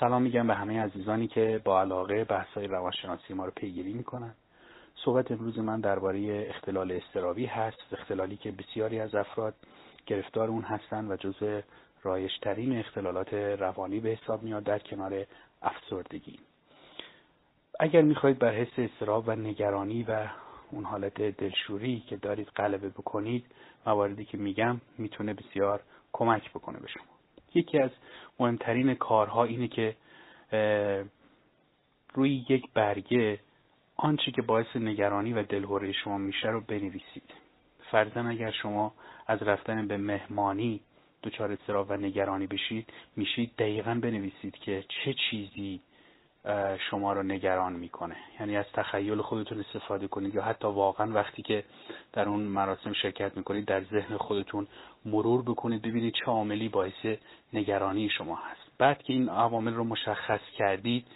سلام 0.00 0.22
میگم 0.22 0.46
به 0.46 0.54
همه 0.54 0.80
عزیزانی 0.80 1.28
که 1.28 1.60
با 1.64 1.80
علاقه 1.80 2.24
بحث‌های 2.24 2.66
روانشناسی 2.66 3.34
ما 3.34 3.44
رو 3.44 3.52
پیگیری 3.56 3.92
می‌کنن. 3.92 4.34
صحبت 5.04 5.32
امروز 5.32 5.58
من 5.58 5.80
درباره 5.80 6.46
اختلال 6.48 6.92
استرابی 6.92 7.46
هست 7.46 7.92
اختلالی 7.92 8.36
که 8.36 8.50
بسیاری 8.50 9.00
از 9.00 9.14
افراد 9.14 9.54
گرفتار 10.06 10.48
اون 10.48 10.62
هستن 10.62 11.12
و 11.12 11.16
جزء 11.16 11.60
رایشترین 12.02 12.78
اختلالات 12.78 13.34
روانی 13.34 14.00
به 14.00 14.08
حساب 14.08 14.42
میاد 14.42 14.62
در 14.62 14.78
کنار 14.78 15.26
افسردگی. 15.62 16.38
اگر 17.80 18.02
می‌خواهید 18.02 18.38
بر 18.38 18.54
حس 18.54 18.78
استراب 18.78 19.24
و 19.26 19.36
نگرانی 19.36 20.02
و 20.02 20.26
اون 20.70 20.84
حالت 20.84 21.22
دلشوری 21.22 22.04
که 22.08 22.16
دارید 22.16 22.48
غلبه 22.48 22.88
بکنید 22.88 23.46
مواردی 23.86 24.24
که 24.24 24.38
میگم 24.38 24.80
می‌تونه 24.98 25.34
بسیار 25.34 25.80
کمک 26.12 26.50
بکنه 26.50 26.78
به 26.78 26.88
شما. 26.88 27.19
یکی 27.54 27.78
از 27.78 27.90
مهمترین 28.38 28.94
کارها 28.94 29.44
اینه 29.44 29.68
که 29.68 29.96
روی 32.14 32.44
یک 32.48 32.64
برگه 32.74 33.40
آنچه 33.96 34.30
که 34.30 34.42
باعث 34.42 34.76
نگرانی 34.76 35.32
و 35.32 35.42
دلهوره 35.42 35.92
شما 35.92 36.18
میشه 36.18 36.48
رو 36.48 36.60
بنویسید. 36.60 37.34
فرزن 37.90 38.26
اگر 38.26 38.50
شما 38.50 38.94
از 39.26 39.42
رفتن 39.42 39.88
به 39.88 39.96
مهمانی 39.96 40.80
دچار 41.22 41.52
اضطراب 41.52 41.86
و 41.90 41.96
نگرانی 41.96 42.46
بشید 42.46 42.92
میشید 43.16 43.56
دقیقا 43.58 43.94
بنویسید 44.02 44.54
که 44.54 44.84
چه 44.88 45.14
چیزی 45.14 45.80
شما 46.90 47.12
رو 47.12 47.22
نگران 47.22 47.72
می‌کنه. 47.72 48.16
یعنی 48.40 48.56
از 48.56 48.64
تخیل 48.74 49.20
خودتون 49.20 49.60
استفاده 49.60 50.08
کنید 50.08 50.34
یا 50.34 50.42
حتی 50.42 50.68
واقعا 50.68 51.12
وقتی 51.12 51.42
که 51.42 51.64
در 52.12 52.28
اون 52.28 52.40
مراسم 52.40 52.92
شرکت 52.92 53.36
می‌کنید 53.36 53.64
در 53.64 53.84
ذهن 53.84 54.16
خودتون 54.16 54.66
مرور 55.04 55.42
بکنید 55.42 55.82
ببینید 55.82 56.14
چه 56.14 56.24
عاملی 56.24 56.68
باعث 56.68 57.06
نگرانی 57.52 58.08
شما 58.08 58.34
هست. 58.34 58.60
بعد 58.78 59.02
که 59.02 59.12
این 59.12 59.28
عوامل 59.28 59.74
رو 59.74 59.84
مشخص 59.84 60.40
کردید 60.56 61.06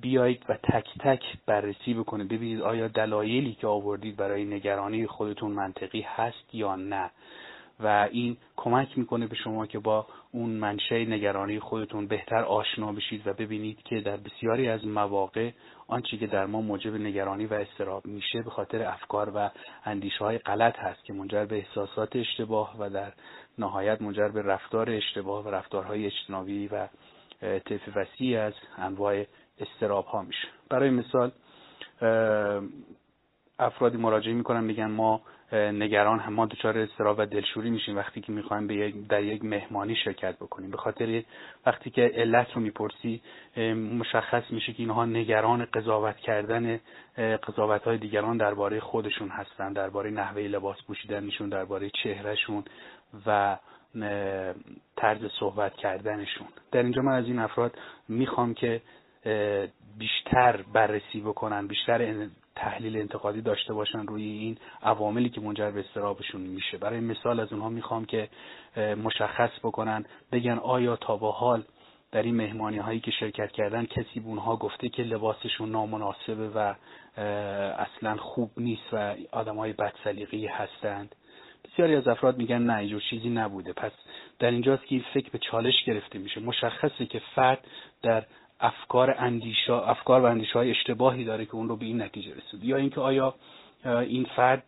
بیایید 0.00 0.44
و 0.48 0.54
تک 0.54 0.88
تک 1.00 1.24
بررسی 1.46 1.94
بکنید. 1.94 2.28
ببینید 2.28 2.60
آیا 2.60 2.88
دلایلی 2.88 3.52
که 3.52 3.66
آوردید 3.66 4.16
برای 4.16 4.44
نگرانی 4.44 5.06
خودتون 5.06 5.50
منطقی 5.50 6.00
هست 6.00 6.54
یا 6.54 6.76
نه. 6.76 7.10
و 7.82 8.08
این 8.12 8.36
کمک 8.56 8.98
می‌کنه 8.98 9.26
به 9.26 9.36
شما 9.36 9.66
که 9.66 9.78
با 9.78 10.06
اون 10.32 10.50
منشه 10.50 11.04
نگرانی 11.04 11.60
خودتون 11.60 12.06
بهتر 12.06 12.42
آشنا 12.42 12.92
بشید 12.92 13.26
و 13.26 13.32
ببینید 13.32 13.82
که 13.82 14.00
در 14.00 14.16
بسیاری 14.16 14.68
از 14.68 14.86
مواقع 14.86 15.50
آنچه 15.88 16.16
که 16.16 16.26
در 16.26 16.46
ما 16.46 16.60
موجب 16.60 16.94
نگرانی 16.94 17.46
و 17.46 17.54
استراب 17.54 18.06
میشه 18.06 18.42
به 18.42 18.50
خاطر 18.50 18.82
افکار 18.82 19.32
و 19.34 19.50
اندیشه 19.84 20.24
های 20.24 20.38
غلط 20.38 20.78
هست 20.78 21.04
که 21.04 21.12
منجر 21.12 21.44
به 21.44 21.56
احساسات 21.56 22.16
اشتباه 22.16 22.76
و 22.78 22.90
در 22.90 23.12
نهایت 23.58 24.02
منجر 24.02 24.28
به 24.28 24.42
رفتار 24.42 24.90
اشتباه 24.90 25.44
و 25.44 25.48
رفتارهای 25.48 26.06
اجتنابی 26.06 26.68
و 26.68 26.88
طیف 27.40 27.88
وسیعی 27.96 28.36
از 28.36 28.52
انواع 28.78 29.24
استراب 29.60 30.04
ها 30.04 30.22
میشه. 30.22 30.48
برای 30.68 30.90
مثال 30.90 31.32
افرادی 33.60 33.96
مراجعه 33.96 34.34
می‌کنن 34.34 34.64
میگن 34.64 34.90
ما 34.90 35.20
نگران 35.52 36.18
هم 36.18 36.32
ما 36.32 36.46
دچار 36.46 36.78
استراب 36.78 37.16
و 37.18 37.26
دلشوری 37.26 37.70
میشیم 37.70 37.96
وقتی 37.96 38.20
که 38.20 38.32
می‌خوایم 38.32 38.66
به 38.66 38.74
یک 38.74 39.08
در 39.08 39.22
یک 39.22 39.44
مهمانی 39.44 39.96
شرکت 39.96 40.36
بکنیم. 40.36 40.70
به 40.70 40.76
خاطر 40.76 41.22
وقتی 41.66 41.90
که 41.90 42.10
علت 42.14 42.46
رو 42.54 42.60
می‌پرسی 42.60 43.20
مشخص 43.98 44.42
میشه 44.50 44.72
که 44.72 44.82
اینها 44.82 45.04
نگران 45.04 45.64
قضاوت 45.74 46.16
کردن 46.16 46.80
قضاوت 47.18 47.82
های 47.82 47.98
دیگران 47.98 48.36
درباره 48.36 48.80
خودشون 48.80 49.28
هستن 49.28 49.72
درباره 49.72 50.10
نحوه 50.10 50.42
لباس 50.42 50.76
پوشیدنشون 50.86 51.48
درباره 51.48 51.90
چهرهشون 52.02 52.64
و 53.26 53.56
طرز 54.96 55.20
صحبت 55.40 55.74
کردنشون. 55.74 56.46
در 56.72 56.82
اینجا 56.82 57.02
من 57.02 57.12
از 57.12 57.26
این 57.26 57.38
افراد 57.38 57.78
می‌خوام 58.08 58.54
که 58.54 58.80
بیشتر 59.98 60.64
بررسی 60.72 61.20
بکنن 61.20 61.66
بیشتر 61.66 62.02
تحلیل 62.56 62.96
انتقادی 62.96 63.40
داشته 63.42 63.74
باشن 63.74 64.06
روی 64.06 64.22
این 64.24 64.58
عواملی 64.82 65.28
که 65.28 65.40
منجر 65.40 65.70
به 65.70 65.80
استرابشون 65.80 66.40
میشه. 66.40 66.78
برای 66.78 67.00
مثال 67.00 67.40
از 67.40 67.52
اونها 67.52 67.68
می‌خوام 67.68 68.04
که 68.04 68.28
مشخص 68.76 69.50
بکنن 69.62 70.04
بگن 70.32 70.58
آیا 70.58 70.96
تا 70.96 71.16
به 71.16 71.32
حال 71.32 71.64
در 72.12 72.22
این 72.22 72.36
مهمانی 72.36 72.78
هایی 72.78 73.00
که 73.00 73.10
شرکت 73.10 73.52
کردن 73.52 73.84
کسی 73.84 74.20
به 74.20 74.26
اونها 74.26 74.56
گفته 74.56 74.88
که 74.88 75.02
لباسشون 75.02 75.70
نامناسبه 75.70 76.48
و 76.48 76.74
اصلا 77.78 78.16
خوب 78.16 78.50
نیست 78.56 78.92
و 78.92 79.14
آدم 79.32 79.56
های 79.56 79.72
بد 79.72 79.92
هستند؟ 80.50 81.14
بسیاری 81.64 81.94
از 81.96 82.08
افراد 82.08 82.38
میگن 82.38 82.58
نه 82.58 82.76
اینجور 82.76 83.02
چیزی 83.10 83.28
نبوده. 83.28 83.72
پس 83.72 83.92
در 84.38 84.50
اینجاست 84.50 84.86
که 84.86 84.94
این 84.94 85.04
فکر 85.14 85.30
به 85.30 85.38
چالش 85.38 85.84
گرفته 85.86 86.18
میشه. 86.18 86.40
مشخصه 86.40 87.06
که 87.06 87.22
فرد 87.34 87.66
در 88.02 88.26
افکار 88.60 89.14
اندیشا 89.18 89.84
افکار 89.84 90.20
و 90.20 90.24
اندیشه 90.24 90.52
های 90.52 90.70
اشتباهی 90.70 91.24
داره 91.24 91.44
که 91.44 91.54
اون 91.54 91.68
رو 91.68 91.76
به 91.76 91.84
این 91.84 92.02
نتیجه 92.02 92.30
رسید 92.30 92.64
یا 92.64 92.76
اینکه 92.76 93.00
آیا 93.00 93.34
این 93.84 94.24
فرد 94.36 94.64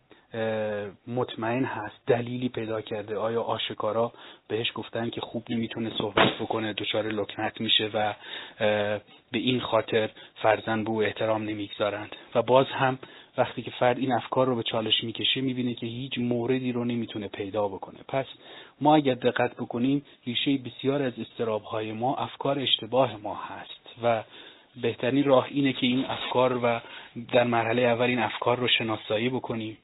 مطمئن 1.07 1.63
هست 1.63 1.95
دلیلی 2.07 2.49
پیدا 2.49 2.81
کرده. 2.81 3.17
آیا 3.17 3.41
آشکارا 3.41 4.13
بهش 4.47 4.71
گفتن 4.75 5.09
که 5.09 5.21
خوب 5.21 5.43
نمی‌تونه 5.49 5.91
صحبت 5.97 6.33
بکنه 6.39 6.73
دچار 6.73 7.07
لکنت 7.07 7.61
میشه 7.61 7.89
و 7.93 8.13
به 9.31 9.39
این 9.39 9.59
خاطر 9.59 10.09
فرزن 10.35 10.83
به 10.83 10.89
او 10.89 11.03
احترام 11.03 11.43
نمی‌گذارند. 11.43 12.15
و 12.35 12.41
باز 12.41 12.65
هم 12.67 12.99
وقتی 13.37 13.61
که 13.61 13.71
فرد 13.71 13.97
این 13.97 14.11
افکار 14.11 14.47
رو 14.47 14.55
به 14.55 14.63
چالش 14.63 15.03
می‌کشه 15.03 15.41
می‌بینه 15.41 15.73
که 15.73 15.85
هیچ 15.85 16.17
موردی 16.17 16.71
رو 16.71 16.85
نمی‌تونه 16.85 17.27
پیدا 17.27 17.67
بکنه. 17.67 17.99
پس 18.07 18.25
ما 18.81 18.95
اگر 18.95 19.13
دقت 19.13 19.55
بکنیم 19.55 20.05
ریشه 20.25 20.57
بسیار 20.57 21.01
از 21.01 21.13
استرابهای 21.19 21.91
ما 21.91 22.15
افکار 22.15 22.59
اشتباه 22.59 23.17
ما 23.17 23.35
هست. 23.35 23.82
و 24.03 24.23
بهترین 24.81 25.23
راه 25.23 25.47
اینه 25.49 25.73
که 25.73 25.87
این 25.87 26.05
افکار 26.05 26.59
و 26.63 26.79
در 27.31 27.43
مرحله 27.43 27.81
اول 27.81 28.05
این 28.05 28.19
افکار 28.19 28.57
رو 28.57 28.67
شناسایی 28.67 29.29
بکنیم 29.29 29.77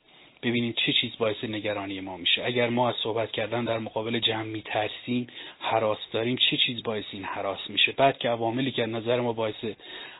ببینیم 0.44 0.74
چه 0.86 0.94
چیز 0.94 1.12
باعث 1.18 1.44
نگرانی 1.44 2.02
ما 2.02 2.18
میشه. 2.18 2.46
اگر 2.46 2.70
ما 2.70 2.90
از 2.90 2.96
صحبت 3.04 3.32
کردن 3.32 3.66
در 3.66 3.80
مقابل 3.80 4.20
جمع 4.20 4.44
میترسیم 4.44 5.28
حراس 5.60 5.98
داریم 6.12 6.38
چه 6.50 6.58
چیز 6.58 6.84
باعث 6.84 7.04
این 7.12 7.24
حراس 7.24 7.60
میشه؟ 7.70 7.92
بعد 7.92 8.18
که 8.18 8.30
عواملی 8.30 8.72
که 8.72 8.86
نظر 8.86 9.20
ما 9.22 9.34
باعث 9.34 9.66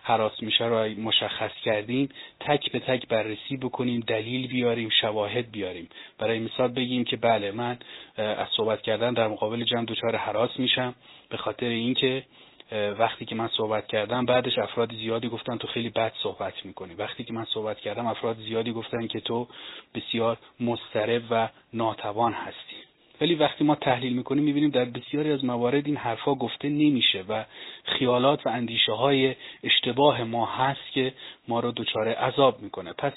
حراس 0.04 0.44
میشه 0.44 0.66
رو 0.66 1.02
مشخص 1.02 1.52
کردیم 1.64 2.10
تک 2.40 2.72
به 2.72 2.80
تک 2.80 3.08
بررسی 3.08 3.58
بکنیم 3.58 4.00
دلیل 4.08 4.48
بیاریم 4.48 4.90
شواهد 4.90 5.52
بیاریم. 5.52 5.90
برای 6.18 6.40
مثال 6.40 6.68
بگیم 6.68 7.04
که 7.04 7.18
بله 7.18 7.52
من 7.52 7.78
از 8.18 8.48
صحبت 8.58 8.82
کردن 8.82 9.14
در 9.14 9.28
مقابل 9.28 9.64
جمع 9.64 9.86
دچار 9.86 10.16
حراس 10.16 10.60
میشم 10.60 10.96
به 11.30 11.38
خاطر 11.38 11.66
اینکه 11.66 12.24
وقتی 12.72 13.26
که 13.26 13.36
من 13.36 13.48
صحبت 13.48 13.88
کردم 13.88 14.26
بعدش 14.26 14.58
افراد 14.58 14.94
زیادی 14.94 15.30
گفتن 15.30 15.58
تو 15.58 15.68
خیلی 15.68 15.90
بد 15.90 16.14
صحبت 16.24 16.66
می‌کنی. 16.66 16.94
وقتی 16.94 17.24
که 17.24 17.34
من 17.34 17.46
صحبت 17.46 17.80
کردم 17.80 18.08
افراد 18.08 18.38
زیادی 18.38 18.72
گفتن 18.72 19.08
که 19.08 19.20
تو 19.20 19.48
بسیار 19.96 20.38
مضطرب 20.60 21.22
و 21.32 21.50
ناتوان 21.74 22.34
هستی. 22.34 22.76
ولی 23.22 23.36
وقتی 23.36 23.64
ما 23.64 23.76
تحلیل 23.76 24.14
می‌کنیم 24.14 24.44
می‌بینیم 24.44 24.70
در 24.70 24.86
بسیاری 24.86 25.32
از 25.32 25.46
موارد 25.46 25.86
این 25.86 25.98
حرفا 25.98 26.36
گفته 26.36 26.70
نمیشه 26.70 27.24
و 27.30 27.44
خیالات 27.84 28.46
و 28.46 28.50
اندیشه 28.50 28.92
های 28.92 29.36
اشتباه 29.64 30.24
ما 30.24 30.46
هست 30.46 30.92
که 30.94 31.14
ما 31.48 31.60
رو 31.60 31.72
دچار 31.72 32.08
عذاب 32.08 32.62
می‌کنه. 32.62 32.94
پس 32.94 33.14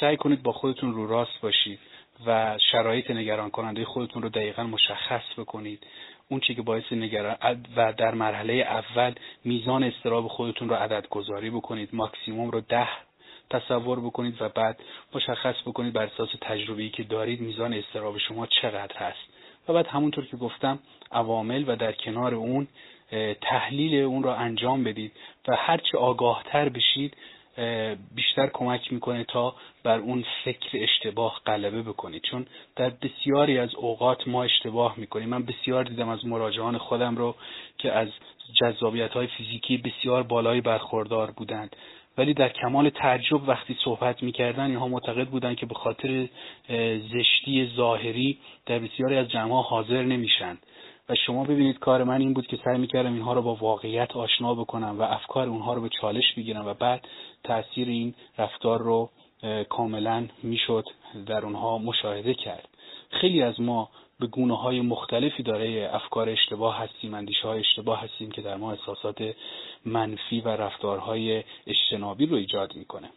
سعی 0.00 0.16
کنید 0.16 0.42
با 0.42 0.52
خودتون 0.52 0.92
رو 0.92 1.06
راست 1.06 1.40
باشید 1.40 1.78
و 2.26 2.58
شرایط 2.72 3.10
نگران 3.10 3.50
کننده 3.50 3.84
خودتون 3.84 4.22
رو 4.22 4.28
دقیقا 4.28 4.62
مشخص 4.62 5.38
بکنید. 5.38 5.86
اون 6.32 6.40
چی 6.40 6.54
که 6.54 6.62
باعث 6.62 6.92
نگران 6.92 7.36
و 7.76 7.92
در 7.92 8.14
مرحله 8.14 8.52
اول 8.52 9.14
میزان 9.44 9.84
استراب 9.84 10.28
خودتون 10.28 10.68
رو 10.68 10.74
عدد 10.74 11.08
گذاری 11.10 11.50
بکنید 11.50 11.88
ماکسیموم 11.92 12.50
رو 12.50 12.60
ده 12.60 12.88
تصور 13.50 14.00
بکنید 14.00 14.42
و 14.42 14.48
بعد 14.48 14.80
مشخص 15.14 15.54
بکنید 15.66 15.92
بر 15.92 16.02
اساس 16.02 16.28
تجربه‌ای 16.40 16.88
که 16.88 17.02
دارید 17.02 17.40
میزان 17.40 17.74
استراب 17.74 18.18
شما 18.18 18.46
چقدر 18.46 18.96
هست. 18.96 19.18
و 19.68 19.72
بعد 19.72 19.86
همونطور 19.86 20.26
که 20.26 20.36
گفتم 20.36 20.78
عوامل 21.10 21.64
و 21.66 21.76
در 21.76 21.92
کنار 21.92 22.34
اون 22.34 22.68
تحلیل 23.40 24.04
اون 24.04 24.22
رو 24.22 24.30
انجام 24.30 24.84
بدید 24.84 25.12
و 25.48 25.56
هرچه 25.56 25.98
آگاهتر 25.98 26.68
بشید 26.68 27.16
بیشتر 28.14 28.46
کمک 28.52 28.92
می‌کنه 28.92 29.24
تا 29.24 29.54
بر 29.82 29.98
اون 29.98 30.24
فکر 30.44 30.68
اشتباه 30.74 31.40
غلبه 31.46 31.82
بکنید 31.82 32.22
چون 32.22 32.46
در 32.76 32.90
بسیاری 32.90 33.58
از 33.58 33.74
اوقات 33.74 34.28
ما 34.28 34.44
اشتباه 34.44 34.94
می‌کنیم. 34.96 35.28
من 35.28 35.42
بسیار 35.42 35.84
دیدم 35.84 36.08
از 36.08 36.26
مراجعان 36.26 36.78
خودم 36.78 37.16
رو 37.16 37.34
که 37.78 37.92
از 37.92 38.08
جذابیت 38.60 39.12
های 39.12 39.26
فیزیکی 39.26 39.76
بسیار 39.76 40.22
بالایی 40.22 40.60
برخوردار 40.60 41.30
بودند. 41.30 41.76
ولی 42.18 42.34
در 42.34 42.48
کمال 42.48 42.90
تعجب 42.90 43.48
وقتی 43.48 43.76
صحبت 43.84 44.22
می‌کردن 44.22 44.64
اینها 44.64 44.88
معتقد 44.88 45.28
بودند 45.28 45.56
که 45.56 45.66
به 45.66 45.74
خاطر 45.74 46.28
زشتی 47.12 47.72
ظاهری 47.76 48.38
در 48.66 48.78
بسیاری 48.78 49.16
از 49.16 49.28
جمعها 49.28 49.62
حاضر 49.62 50.02
نمیشند 50.02 50.58
و 51.08 51.14
شما 51.14 51.44
ببینید 51.44 51.78
کار 51.78 52.04
من 52.04 52.20
این 52.20 52.34
بود 52.34 52.46
که 52.46 52.58
سعی 52.64 52.78
می‌کردم 52.78 53.14
اینها 53.14 53.32
رو 53.32 53.42
با 53.42 53.54
واقعیت 53.54 54.16
آشنا 54.16 54.54
بکنم 54.54 54.98
و 54.98 55.02
افکار 55.02 55.48
اونها 55.48 55.74
رو 55.74 55.82
به 55.82 55.88
چالش 55.88 56.34
بگیرم 56.36 56.66
و 56.66 56.74
بعد 56.74 57.08
تاثیر 57.44 57.88
این 57.88 58.14
رفتار 58.38 58.80
رو 58.82 59.10
کاملا 59.68 60.28
می‌شد 60.42 60.84
در 61.26 61.44
اونها 61.44 61.78
مشاهده 61.78 62.34
کرد. 62.34 62.68
خیلی 63.10 63.42
از 63.42 63.60
ما 63.60 63.88
به 64.20 64.26
گونه 64.26 64.56
های 64.56 64.80
مختلفی 64.80 65.42
داره 65.42 65.90
افکار 65.92 66.28
اشتباه 66.28 66.78
هستیم 66.78 67.14
اندیشه 67.14 67.48
های 67.48 67.60
اشتباه 67.60 68.00
هستیم 68.00 68.30
که 68.30 68.42
در 68.42 68.56
ما 68.56 68.72
احساسات 68.72 69.34
منفی 69.84 70.40
و 70.40 70.48
رفتارهای 70.48 71.44
اجتنابی 71.66 72.26
رو 72.26 72.36
ایجاد 72.36 72.76
می‌کنه. 72.76 73.10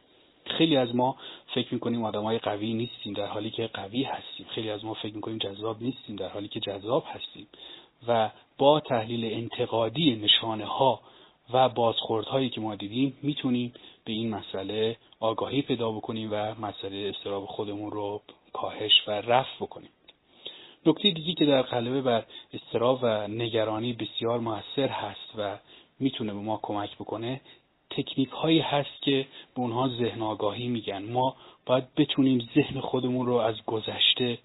خیلی 0.45 0.77
از 0.77 0.95
ما 0.95 1.15
فکر 1.53 1.73
می‌کنیم 1.73 2.03
آدم 2.03 2.23
های 2.23 2.39
قوی 2.39 2.73
نیستیم 2.73 3.13
در 3.13 3.25
حالی 3.25 3.49
که 3.49 3.67
قوی 3.67 4.03
هستیم. 4.03 4.45
خیلی 4.49 4.69
از 4.69 4.85
ما 4.85 4.93
فکر 4.93 5.15
می‌کنیم 5.15 5.37
جذاب 5.37 5.81
نیستیم 5.81 6.15
در 6.15 6.29
حالی 6.29 6.47
که 6.47 6.59
جذاب 6.59 7.03
هستیم. 7.07 7.47
و 8.07 8.31
با 8.57 8.79
تحلیل 8.79 9.33
انتقادی 9.33 10.15
نشانه 10.15 10.65
ها 10.65 11.01
و 11.53 11.69
بازخوردهایی 11.69 12.49
که 12.49 12.61
ما 12.61 12.75
دیدیم 12.75 13.17
می‌تونیم 13.21 13.73
به 14.05 14.13
این 14.13 14.29
مسئله 14.29 14.97
آگاهی 15.19 15.61
پیدا 15.61 15.91
بکنیم 15.91 16.29
و 16.31 16.55
مسئله 16.61 17.13
استراب 17.15 17.45
خودمون 17.45 17.91
رو 17.91 18.21
کاهش 18.53 19.07
و 19.07 19.11
رفع 19.11 19.55
بکنیم. 19.61 19.89
نکته 20.85 21.11
دیگه 21.11 21.33
که 21.33 21.45
در 21.45 21.61
غلبه 21.61 22.01
بر 22.01 22.25
استراب 22.53 22.99
و 23.01 23.27
نگرانی 23.27 23.93
بسیار 23.93 24.39
موثر 24.39 24.87
هست 24.87 25.33
و 25.37 25.57
می‌تونه 25.99 26.33
به 26.33 26.39
ما 26.39 26.59
کمک 26.63 26.95
بکنه 26.95 27.41
تکنیک 27.89 28.29
هایی 28.29 28.59
هست 28.59 29.01
که 29.01 29.25
به 29.55 29.61
اونها 29.61 29.87
ذهن 29.87 30.21
آگاهی 30.21 30.67
میگن. 30.67 31.03
ما 31.03 31.35
باید 31.65 31.95
بتونیم 31.97 32.49
ذهن 32.55 32.79
خودمون 32.79 33.25
رو 33.25 33.33
از 33.33 33.55
گذشته 33.65 34.37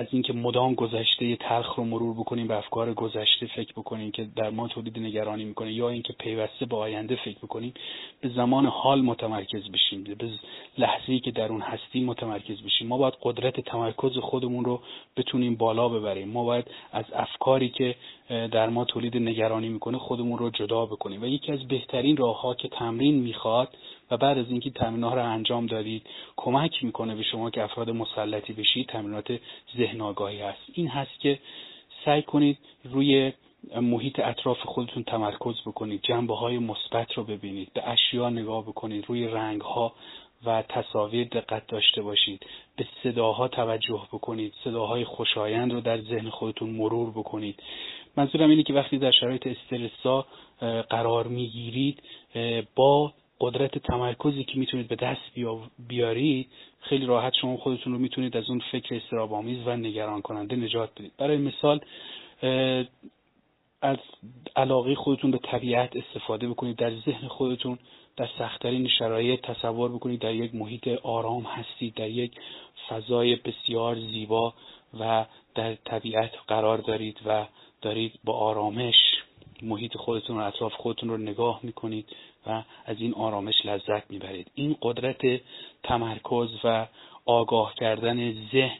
از 0.00 0.06
اینکه 0.10 0.32
مدام 0.32 0.74
گذشته 0.74 1.36
تلخ 1.36 1.74
رو 1.74 1.84
مرور 1.84 2.14
بکنیم 2.14 2.48
به 2.48 2.56
افکار 2.56 2.94
گذشته 2.94 3.46
فکر 3.46 3.72
بکنیم 3.72 4.10
که 4.10 4.28
در 4.36 4.50
ما 4.50 4.68
تولید 4.68 4.98
نگرانی 4.98 5.44
می‌کنه 5.44 5.72
یا 5.72 5.88
اینکه 5.88 6.12
پیوسته 6.12 6.66
به 6.66 6.76
آینده 6.76 7.16
فکر 7.24 7.38
بکنیم 7.38 7.74
به 8.20 8.28
زمان 8.28 8.66
حال 8.66 9.00
متمرکز 9.00 9.70
بشیم 9.70 10.04
به 10.04 10.30
لحظه‌ای 10.78 11.20
که 11.20 11.30
در 11.30 11.48
اون 11.48 11.60
هستیم 11.60 12.04
متمرکز 12.04 12.62
بشیم. 12.62 12.88
ما 12.88 12.98
باید 12.98 13.14
قدرت 13.22 13.60
تمرکز 13.60 14.18
خودمون 14.18 14.64
رو 14.64 14.80
بتونیم 15.16 15.54
بالا 15.54 15.88
ببریم. 15.88 16.28
ما 16.28 16.44
باید 16.44 16.64
از 16.92 17.04
افکاری 17.14 17.68
که 17.68 17.94
در 18.28 18.68
ما 18.68 18.84
تولید 18.84 19.16
نگرانی 19.16 19.68
می‌کنه 19.68 19.98
خودمون 19.98 20.38
رو 20.38 20.50
جدا 20.50 20.86
بکنیم. 20.86 21.22
و 21.22 21.26
یکی 21.26 21.52
از 21.52 21.68
بهترین 21.68 22.16
راهها 22.16 22.54
که 22.54 22.68
تمرین 22.68 23.14
می‌خواد 23.14 23.68
و 24.10 24.16
بعد 24.16 24.38
از 24.38 24.50
اینکه 24.50 24.70
تمرین 24.70 25.04
ها 25.04 25.14
رو 25.14 25.24
انجام 25.24 25.66
دادید 25.66 26.06
کمک 26.36 26.84
می‌کنه 26.84 27.14
به 27.14 27.22
شما 27.22 27.50
که 27.50 27.62
افراد 27.62 27.90
مسلطی 27.90 28.52
بشید 28.52 28.88
تمرینات 28.88 29.40
ذهن 29.76 30.00
آگاهی 30.00 30.40
هست. 30.40 30.62
این 30.72 30.88
هست 30.88 31.20
که 31.20 31.38
سعی 32.04 32.22
کنید 32.22 32.58
روی 32.84 33.32
محیط 33.80 34.20
اطراف 34.20 34.58
خودتون 34.60 35.02
تمرکز 35.02 35.54
بکنید 35.66 36.02
جنبه 36.02 36.36
های 36.36 36.58
مثبت 36.58 37.12
رو 37.12 37.24
ببینید 37.24 37.72
به 37.72 37.88
اشیا 37.88 38.30
نگاه 38.30 38.62
بکنید 38.62 39.04
روی 39.08 39.26
رنگ 39.26 39.60
ها 39.60 39.92
و 40.44 40.62
تصاویر 40.68 41.28
دقت 41.28 41.66
داشته 41.66 42.02
باشید. 42.02 42.46
به 42.76 42.86
صداها 43.02 43.48
توجه 43.48 44.02
بکنید 44.12 44.54
صداهای 44.64 45.04
خوشایند 45.04 45.72
رو 45.72 45.80
در 45.80 46.00
ذهن 46.00 46.30
خودتون 46.30 46.70
مرور 46.70 47.10
بکنید. 47.10 47.62
منظورم 48.16 48.50
اینه 48.50 48.62
که 48.62 48.72
وقتی 48.72 48.98
در 48.98 49.10
شرایط 49.10 49.46
استرسا 49.46 50.26
قرار 50.90 51.26
می‌گیرید 51.26 52.02
با 52.76 53.12
قدرت 53.40 53.78
تمرکزی 53.78 54.44
که 54.44 54.58
می‌تونید 54.58 54.88
به 54.88 54.96
دست 54.96 55.20
بیارید 55.88 56.48
خیلی 56.80 57.06
راحت 57.06 57.32
شما 57.34 57.56
خودتون 57.56 57.92
رو 57.92 57.98
می‌تونید 57.98 58.36
از 58.36 58.50
اون 58.50 58.62
فکر 58.72 58.94
استرابامیز 58.94 59.58
و 59.66 59.76
نگران 59.76 60.22
کننده 60.22 60.56
نجات 60.56 60.90
بدید. 60.94 61.12
برای 61.18 61.36
مثال 61.36 61.80
از 63.82 63.98
علاقه 64.56 64.94
خودتون 64.94 65.30
به 65.30 65.38
طبیعت 65.38 65.96
استفاده 65.96 66.48
بکنید. 66.48 66.76
در 66.76 66.90
ذهن 66.90 67.28
خودتون 67.28 67.78
در 68.16 68.28
سختترین 68.38 68.88
شرایط 68.88 69.40
تصور 69.40 69.92
بکنید. 69.92 70.20
در 70.20 70.34
یک 70.34 70.54
محیط 70.54 70.88
آرام 71.02 71.42
هستید. 71.42 71.94
در 71.94 72.08
یک 72.08 72.32
فضای 72.88 73.36
بسیار 73.36 73.94
زیبا 73.94 74.54
و 75.00 75.26
در 75.54 75.74
طبیعت 75.74 76.30
قرار 76.48 76.78
دارید 76.78 77.18
و 77.26 77.46
دارید 77.82 78.12
با 78.24 78.32
آرامش 78.32 78.94
محیط 79.62 79.96
خودتون 79.96 80.36
و 80.36 80.40
اطراف 80.40 80.72
خودتون 80.72 81.08
رو 81.08 81.16
نگاه 81.16 81.60
می‌کنید. 81.62 82.06
و 82.46 82.62
از 82.84 82.96
این 83.00 83.14
آرامش 83.14 83.66
لذت 83.66 84.10
می‌برید. 84.10 84.50
این 84.54 84.76
قدرت 84.82 85.40
تمرکز 85.82 86.48
و 86.64 86.86
آگاه 87.26 87.74
کردن 87.74 88.32
ذهن 88.52 88.78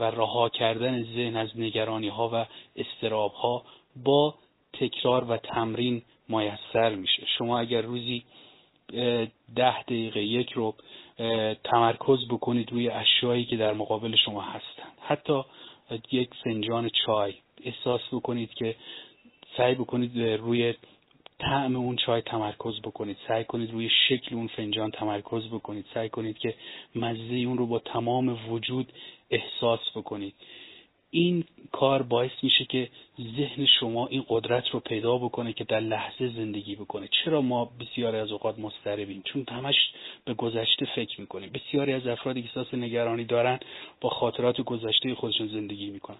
و 0.00 0.04
رها 0.04 0.48
کردن 0.48 1.02
ذهن 1.02 1.36
از 1.36 1.48
نگرانی 1.56 2.08
ها 2.08 2.30
و 2.32 2.46
استراب 2.76 3.32
ها 3.32 3.64
با 4.04 4.34
تکرار 4.72 5.24
و 5.24 5.36
تمرین 5.36 6.02
میسر 6.28 6.94
میشه. 6.94 7.26
شما 7.38 7.58
اگر 7.58 7.82
روزی 7.82 8.24
ده 9.56 9.82
دقیقه 9.82 10.22
یک 10.22 10.52
رو 10.52 10.74
تمرکز 11.64 12.28
بکنید 12.28 12.72
روی 12.72 12.88
اشیایی 12.88 13.44
که 13.44 13.56
در 13.56 13.72
مقابل 13.72 14.16
شما 14.16 14.40
هستند. 14.40 14.98
حتی 15.00 15.42
یک 16.12 16.30
فنجان 16.44 16.90
چای 17.06 17.34
احساس 17.64 18.00
بکنید 18.12 18.54
که 18.54 18.76
سعی 19.56 19.74
بکنید 19.74 20.18
روی 20.18 20.74
طعم 21.40 21.76
اون 21.76 21.96
چای 21.96 22.22
تمرکز 22.22 22.80
بکنید. 22.80 23.16
سعی 23.28 23.44
کنید 23.44 23.70
روی 23.70 23.90
شکل 24.08 24.34
اون 24.34 24.46
فنجان 24.46 24.90
تمرکز 24.90 25.46
بکنید. 25.46 25.84
سعی 25.94 26.08
کنید 26.08 26.38
که 26.38 26.54
مزه 26.94 27.34
اون 27.34 27.58
رو 27.58 27.66
با 27.66 27.78
تمام 27.78 28.52
وجود 28.52 28.92
احساس 29.30 29.80
بکنید. 29.94 30.34
این 31.10 31.44
کار 31.72 32.02
باعث 32.02 32.30
میشه 32.42 32.64
که 32.64 32.88
ذهن 33.36 33.66
شما 33.80 34.06
این 34.06 34.24
قدرت 34.28 34.68
رو 34.68 34.80
پیدا 34.80 35.18
بکنه 35.18 35.52
که 35.52 35.64
در 35.64 35.80
لحظه 35.80 36.28
زندگی 36.28 36.74
بکنه. 36.74 37.08
چرا 37.24 37.42
ما 37.42 37.70
بسیاری 37.80 38.16
از 38.16 38.32
اوقات 38.32 38.58
مضطربیم؟ 38.58 39.22
چون 39.24 39.44
همش 39.48 39.76
به 40.24 40.34
گذشته 40.34 40.86
فکر 40.96 41.20
می‌کنیم. 41.20 41.50
بسیاری 41.54 41.92
از 41.92 42.06
افرادی 42.06 42.42
که 42.42 42.48
احساس 42.48 42.74
نگرانی 42.74 43.24
دارن 43.24 43.58
با 44.00 44.08
خاطرات 44.08 44.60
گذشته 44.60 45.14
خودشون 45.14 45.48
زندگی 45.48 45.90
می‌کنن. 45.90 46.18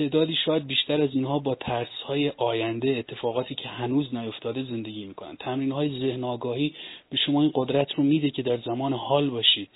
تعدادی 0.00 0.36
شاید 0.44 0.66
بیشتر 0.66 1.02
از 1.02 1.14
اینها 1.14 1.38
با 1.38 1.54
ترس 1.54 2.02
های 2.06 2.32
آینده 2.36 2.88
اتفاقاتی 2.88 3.54
که 3.54 3.68
هنوز 3.68 4.14
نیفتاده 4.14 4.62
زندگی 4.62 5.04
می‌کنن. 5.04 5.36
تمرین 5.36 5.72
های 5.72 6.00
ذهن 6.00 6.24
آگاهی 6.24 6.74
به 7.10 7.16
شما 7.16 7.42
این 7.42 7.50
قدرت 7.54 7.92
رو 7.92 8.02
میده 8.02 8.30
که 8.30 8.42
در 8.42 8.56
زمان 8.56 8.92
حال 8.92 9.30
باشید 9.30 9.68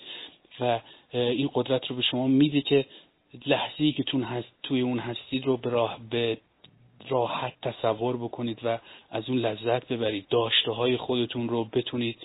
و 0.59 0.79
این 1.13 1.49
قدرت 1.53 1.87
رو 1.87 1.95
به 1.95 2.01
شما 2.01 2.27
میده 2.27 2.61
که 2.61 2.85
لحظه‌ای 3.45 3.91
که 3.91 4.03
تون 4.03 4.23
هست 4.23 4.47
توی 4.63 4.81
اون 4.81 4.99
هستید 4.99 5.45
رو 5.45 5.57
به 5.57 5.69
راه 5.69 5.99
به 6.09 6.37
راحت 7.09 7.53
تصور 7.61 8.17
بکنید 8.17 8.59
و 8.63 8.79
از 9.11 9.29
اون 9.29 9.37
لذت 9.37 9.93
ببرید. 9.93 10.27
داشته 10.29 10.71
های 10.71 10.97
خودتون 10.97 11.49
رو 11.49 11.63
بتونید 11.63 12.17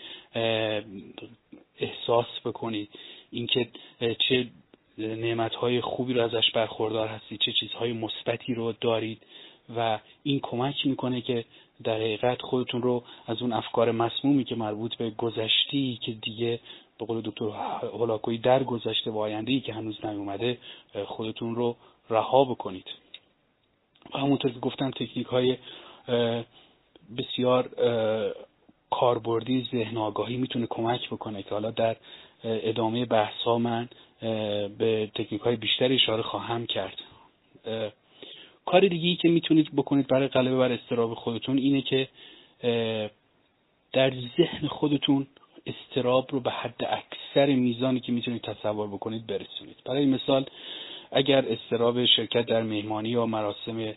احساس 1.79 2.27
بکنید. 2.45 2.89
اینکه 3.31 3.69
چه 4.29 4.47
نعمت 5.01 5.55
های 5.55 5.81
خوبی 5.81 6.15
رو 6.15 6.23
ازش 6.23 6.51
برخوردار 6.51 7.09
هستید 7.09 7.41
چه 7.41 7.53
چیزهای 7.53 7.93
مثبتی 7.93 8.55
رو 8.55 8.73
دارید 8.81 9.23
و 9.77 9.99
این 10.23 10.41
کمک 10.43 10.87
می‌کنه 10.87 11.21
که 11.21 11.45
در 11.85 11.95
حقیقت 11.95 12.43
خودتون 12.43 12.83
رو 12.83 13.03
از 13.27 13.43
اون 13.43 13.53
افکار 13.53 13.91
مسمومی 13.91 14.45
که 14.45 14.55
مربوط 14.55 14.95
به 14.95 15.11
گذشتی 15.11 15.99
که 16.03 16.13
دیگه 16.13 16.61
به 16.99 17.07
قول 17.07 17.21
دکتر 17.21 17.45
هولاکویی 17.93 18.39
در 18.39 18.65
گذشته 18.65 19.11
و 19.11 19.19
آینده 19.19 19.61
که 19.61 19.73
هنوز 19.73 20.05
نیومده 20.05 20.59
خودتون 21.07 21.55
رو 21.55 21.77
رها 22.11 22.45
بکنید. 22.45 22.87
و 24.15 24.19
همونطور 24.19 24.51
که 24.51 24.59
گفتم 24.59 24.91
تکنیک 24.91 25.27
های 25.27 25.57
بسیار 27.19 27.71
کاربردی 28.91 29.69
ذهن 29.73 29.97
آگاهی 29.97 30.37
می‌تونه 30.37 30.67
کمک 30.67 31.09
بکنه 31.09 31.43
که 31.43 31.51
حالا 31.51 31.71
در 31.71 31.97
ادامه 32.45 33.05
بحث 33.05 33.35
ها 33.45 33.59
من 33.59 33.89
به 34.79 35.11
تکنیک 35.15 35.41
های 35.41 35.57
بیشتری 35.57 35.95
اشاره 35.95 36.23
خواهم 36.23 36.67
کرد. 36.67 36.99
کار 38.67 38.89
دیگه 38.89 39.17
که 39.23 39.29
می‌تونید 39.29 39.77
بکنید 39.77 40.07
برای 40.07 40.29
غلبه 40.29 40.57
بر 40.57 40.73
استراب 40.73 41.15
خودتون 41.15 41.59
اینه 41.59 41.83
که 41.83 42.09
در 43.93 44.13
ذهن 44.37 44.69
خودتون 44.69 45.27
استراب 45.67 46.29
رو 46.33 46.41
به 46.41 46.51
حد 46.51 46.85
اکثر 46.89 47.47
میزانی 47.47 48.01
که 48.01 48.13
می‌تونید 48.13 48.43
تصور 48.43 48.89
بکنید 48.89 49.27
برسونید. 49.27 49.77
برای 49.85 50.07
مثال 50.07 50.47
اگر 51.13 51.45
استراب 51.49 52.05
شرکت 52.05 52.47
در 52.47 52.63
مهمانی 52.63 53.09
یا 53.09 53.27
مراسم 53.27 53.95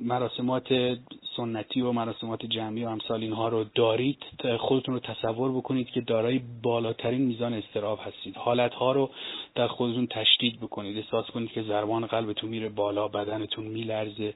مراسمات 0.00 0.98
سنتی 1.36 1.80
و 1.80 1.92
مراسمات 1.92 2.46
جمعی 2.46 2.84
و 2.84 2.88
امثال 2.88 3.22
اینها 3.22 3.48
رو 3.48 3.64
دارید 3.74 4.22
خودتون 4.58 4.94
رو 4.94 5.00
تصور 5.00 5.52
بکنید 5.52 5.90
که 5.90 6.00
دارای 6.00 6.40
بالاترین 6.62 7.22
میزان 7.22 7.54
استراب 7.54 8.00
هستید. 8.02 8.36
حالت 8.36 8.74
ها 8.74 8.92
رو 8.92 9.10
در 9.54 9.68
خودتون 9.68 10.06
تشدید 10.06 10.60
بکنید. 10.60 10.96
احساس 10.96 11.26
کنید 11.26 11.52
که 11.52 11.62
ضربان 11.62 12.06
قلبتون 12.06 12.50
میره 12.50 12.68
بالا 12.68 13.08
بدنتون 13.08 13.64
میلرزه 13.64 14.34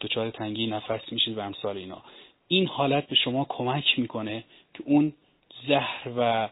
دچار 0.00 0.30
تنگی 0.30 0.66
نفس 0.66 1.12
میشید 1.12 1.38
و 1.38 1.40
امثال 1.40 1.76
اینا 1.76 2.02
این 2.48 2.66
حالت 2.66 3.06
به 3.06 3.16
شما 3.16 3.46
کمک 3.48 3.84
می‌کنه 3.98 4.44
که 4.74 4.82
اون 4.86 5.12
زهر 5.68 6.08
و 6.16 6.48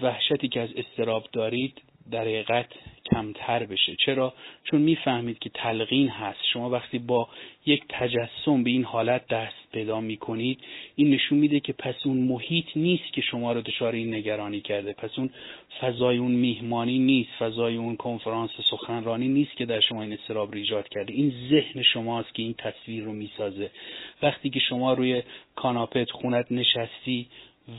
وحشتی 0.00 0.48
که 0.48 0.60
از 0.60 0.68
استراب 0.76 1.24
دارید 1.32 1.82
در 2.10 2.20
حقیقت 2.20 2.66
کمتر 3.12 3.64
بشه. 3.64 3.96
چرا؟ 4.06 4.34
چون 4.64 4.80
می‌فهمید 4.82 5.38
که 5.38 5.50
تلقین 5.54 6.08
هست. 6.08 6.38
شما 6.52 6.70
وقتی 6.70 6.98
با 6.98 7.28
یک 7.66 7.82
تجسم 7.88 8.62
به 8.62 8.70
این 8.70 8.84
حالت 8.84 9.26
دست 9.26 9.72
پیدا 9.72 10.00
می‌کنید 10.00 10.58
این 10.96 11.10
نشون 11.10 11.38
میده 11.38 11.60
که 11.60 11.72
پس 11.72 11.94
اون 12.04 12.16
محیط 12.16 12.66
نیست 12.76 13.12
که 13.12 13.20
شما 13.20 13.52
رو 13.52 13.60
دچار 13.60 13.92
این 13.92 14.14
نگرانی 14.14 14.60
کرده. 14.60 14.92
پس 14.92 15.10
اون 15.18 15.30
فضای 15.80 16.18
اون 16.18 16.32
میهمانی 16.32 16.98
نیست. 16.98 17.30
فضای 17.38 17.76
اون 17.76 17.96
کنفرانس 17.96 18.50
سخنرانی 18.70 19.28
نیست 19.28 19.56
که 19.56 19.66
در 19.66 19.80
شما 19.80 20.02
این 20.02 20.12
استراب 20.12 20.54
ایجاد 20.54 20.88
کرده. 20.88 21.12
این 21.12 21.32
ذهن 21.50 21.82
شماست 21.82 22.34
که 22.34 22.42
این 22.42 22.54
تصویر 22.58 23.04
رو 23.04 23.12
می‌سازه. 23.12 23.70
وقتی 24.22 24.50
که 24.50 24.60
شما 24.60 24.92
روی 24.92 25.22
کاناپت 25.56 26.10
خونت 26.10 26.46
نشستی 26.50 27.26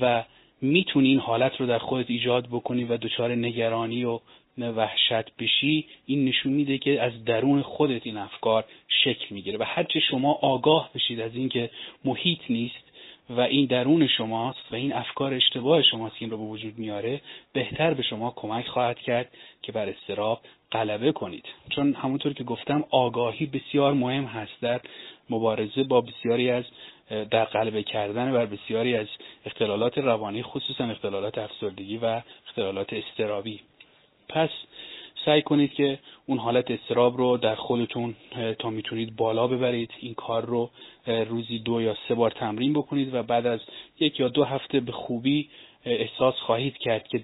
و 0.01 0.23
می‌تونی 0.61 1.07
این 1.09 1.19
حالت 1.19 1.55
رو 1.57 1.65
در 1.65 1.77
خودت 1.77 2.09
ایجاد 2.09 2.47
بکنی 2.47 2.83
و 2.83 2.97
دچار 2.97 3.35
نگرانی 3.35 4.03
و 4.03 4.19
وحشت 4.61 5.35
بشی 5.39 5.85
این 6.05 6.25
نشون 6.25 6.53
میده 6.53 6.77
که 6.77 7.01
از 7.01 7.25
درون 7.25 7.61
خودت 7.61 8.01
این 8.05 8.17
افکار 8.17 8.65
شکل 9.03 9.25
می‌گیره 9.29 9.57
و 9.57 9.63
هرچه 9.63 9.99
شما 9.99 10.33
آگاه 10.33 10.89
بشید 10.95 11.19
از 11.19 11.35
اینکه 11.35 11.69
محیط 12.05 12.39
نیست 12.49 12.89
و 13.29 13.41
این 13.41 13.65
درون 13.65 14.07
شماست 14.07 14.71
و 14.71 14.75
این 14.75 14.93
افکار 14.93 15.33
اشتباه 15.33 15.81
شماست 15.81 16.17
که 16.17 16.21
این 16.21 16.31
رو 16.31 16.37
به 16.37 16.43
وجود 16.43 16.77
میاره 16.77 17.21
بهتر 17.53 17.93
به 17.93 18.03
شما 18.03 18.33
کمک 18.35 18.67
خواهد 18.67 18.99
کرد 18.99 19.31
که 19.61 19.71
بر 19.71 19.89
استراب 19.89 20.41
غلبه 20.71 21.11
کنید. 21.11 21.45
چون 21.69 21.93
همونطور 21.93 22.33
که 22.33 22.43
گفتم 22.43 22.83
آگاهی 22.89 23.45
بسیار 23.45 23.93
مهم 23.93 24.25
هست 24.25 24.61
در 24.61 24.81
مبارزه 25.29 25.83
با 25.83 26.01
بسیاری 26.01 26.49
از 26.49 26.63
در 27.09 27.45
غلبه 27.45 27.83
کردن 27.83 28.31
بر 28.31 28.45
بسیاری 28.45 28.95
از 28.95 29.07
اختلالات 29.45 29.97
روانی 29.97 30.43
خصوصا 30.43 30.83
اختلالات 30.83 31.37
افسردگی 31.37 31.97
و 31.97 32.21
اختلالات 32.47 32.93
استرابی. 32.93 33.59
پس 34.29 34.49
سعی 35.25 35.41
کنید 35.41 35.73
که 35.73 35.99
اون 36.25 36.37
حالت 36.37 36.71
استراب 36.71 37.17
رو 37.17 37.37
در 37.37 37.55
خودتون 37.55 38.15
تا 38.59 38.69
می‌تونید 38.69 39.15
بالا 39.15 39.47
ببرید. 39.47 39.91
این 39.99 40.13
کار 40.13 40.45
رو 40.45 40.69
روزی 41.05 41.59
دو 41.59 41.81
یا 41.81 41.95
سه 42.07 42.15
بار 42.15 42.31
تمرین 42.31 42.73
بکنید 42.73 43.13
و 43.13 43.23
بعد 43.23 43.47
از 43.47 43.59
یک 43.99 44.19
یا 44.19 44.27
دو 44.27 44.43
هفته 44.43 44.79
به 44.79 44.91
خوبی 44.91 45.49
احساس 45.85 46.35
خواهید 46.35 46.77
کرد 46.77 47.07
که 47.07 47.23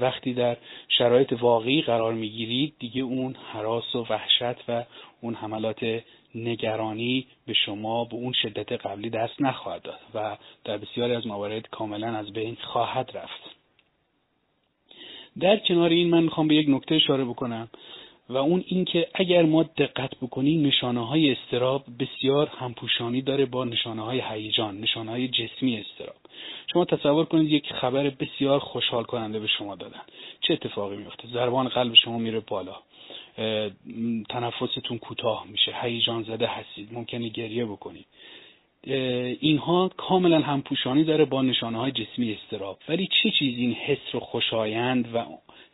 وقتی 0.00 0.34
در 0.34 0.56
شرایط 0.88 1.32
واقعی 1.32 1.82
قرار 1.82 2.14
می‌گیرید 2.14 2.74
دیگه 2.78 3.02
اون 3.02 3.36
حراس 3.52 3.94
و 3.94 4.06
وحشت 4.10 4.68
و 4.68 4.84
اون 5.20 5.34
حملات 5.34 6.02
نگرانی 6.34 7.26
به 7.46 7.52
شما 7.52 8.04
به 8.04 8.14
اون 8.14 8.32
شدت 8.32 8.72
قبلی 8.72 9.10
دست 9.10 9.42
نخواهد 9.42 9.82
داد 9.82 10.00
و 10.14 10.36
در 10.64 10.78
بسیاری 10.78 11.14
از 11.14 11.26
موارد 11.26 11.68
کاملا 11.68 12.16
از 12.16 12.32
بین 12.32 12.56
خواهد 12.60 13.10
رفت. 13.14 13.59
در 15.40 15.56
کنار 15.56 15.90
این 15.90 16.10
من 16.10 16.22
می‌خوام 16.22 16.48
به 16.48 16.54
یک 16.54 16.66
نکته 16.68 16.94
اشاره 16.94 17.24
بکنم 17.24 17.68
و 18.28 18.36
اون 18.36 18.64
اینکه 18.66 19.08
اگر 19.14 19.42
ما 19.42 19.62
دقت 19.62 20.10
بکنیم 20.22 20.66
نشانه 20.66 21.06
های 21.06 21.32
استراب 21.32 21.84
بسیار 21.98 22.46
همپوشانی 22.58 23.22
داره 23.22 23.46
با 23.46 23.64
نشانه 23.64 24.02
های 24.02 24.22
هیجان 24.30 24.80
نشانه 24.80 25.10
های 25.10 25.28
جسمی 25.28 25.76
استراب 25.76 26.16
شما 26.72 26.84
تصور 26.84 27.24
کنید 27.24 27.50
یک 27.50 27.72
خبر 27.72 28.10
بسیار 28.10 28.58
خوشحال 28.58 29.04
کننده 29.04 29.38
به 29.38 29.46
شما 29.46 29.76
دادن. 29.76 30.00
چه 30.40 30.54
اتفاقی 30.54 30.96
میفته 30.96 31.28
ضربان 31.28 31.68
قلب 31.68 31.94
شما 31.94 32.18
میره 32.18 32.40
بالا. 32.40 32.76
تنفستون 34.28 34.98
کوتاه 34.98 35.46
میشه. 35.48 35.74
هیجان 35.82 36.22
زده 36.22 36.46
هستید. 36.46 36.88
ممکنه 36.92 37.28
گریه 37.28 37.64
بکنید. 37.64 38.06
اینها 38.84 39.90
کاملا 39.96 40.40
همپوشانی 40.40 41.04
داره 41.04 41.24
با 41.24 41.42
نشانه 41.42 41.78
های 41.78 41.92
جسمی 41.92 42.32
استراب 42.32 42.78
ولی 42.88 43.08
چه 43.22 43.30
چیزی 43.38 43.60
این 43.60 43.72
حس 43.72 43.98
رو 44.12 44.20
خوشایند 44.20 45.14
و 45.14 45.24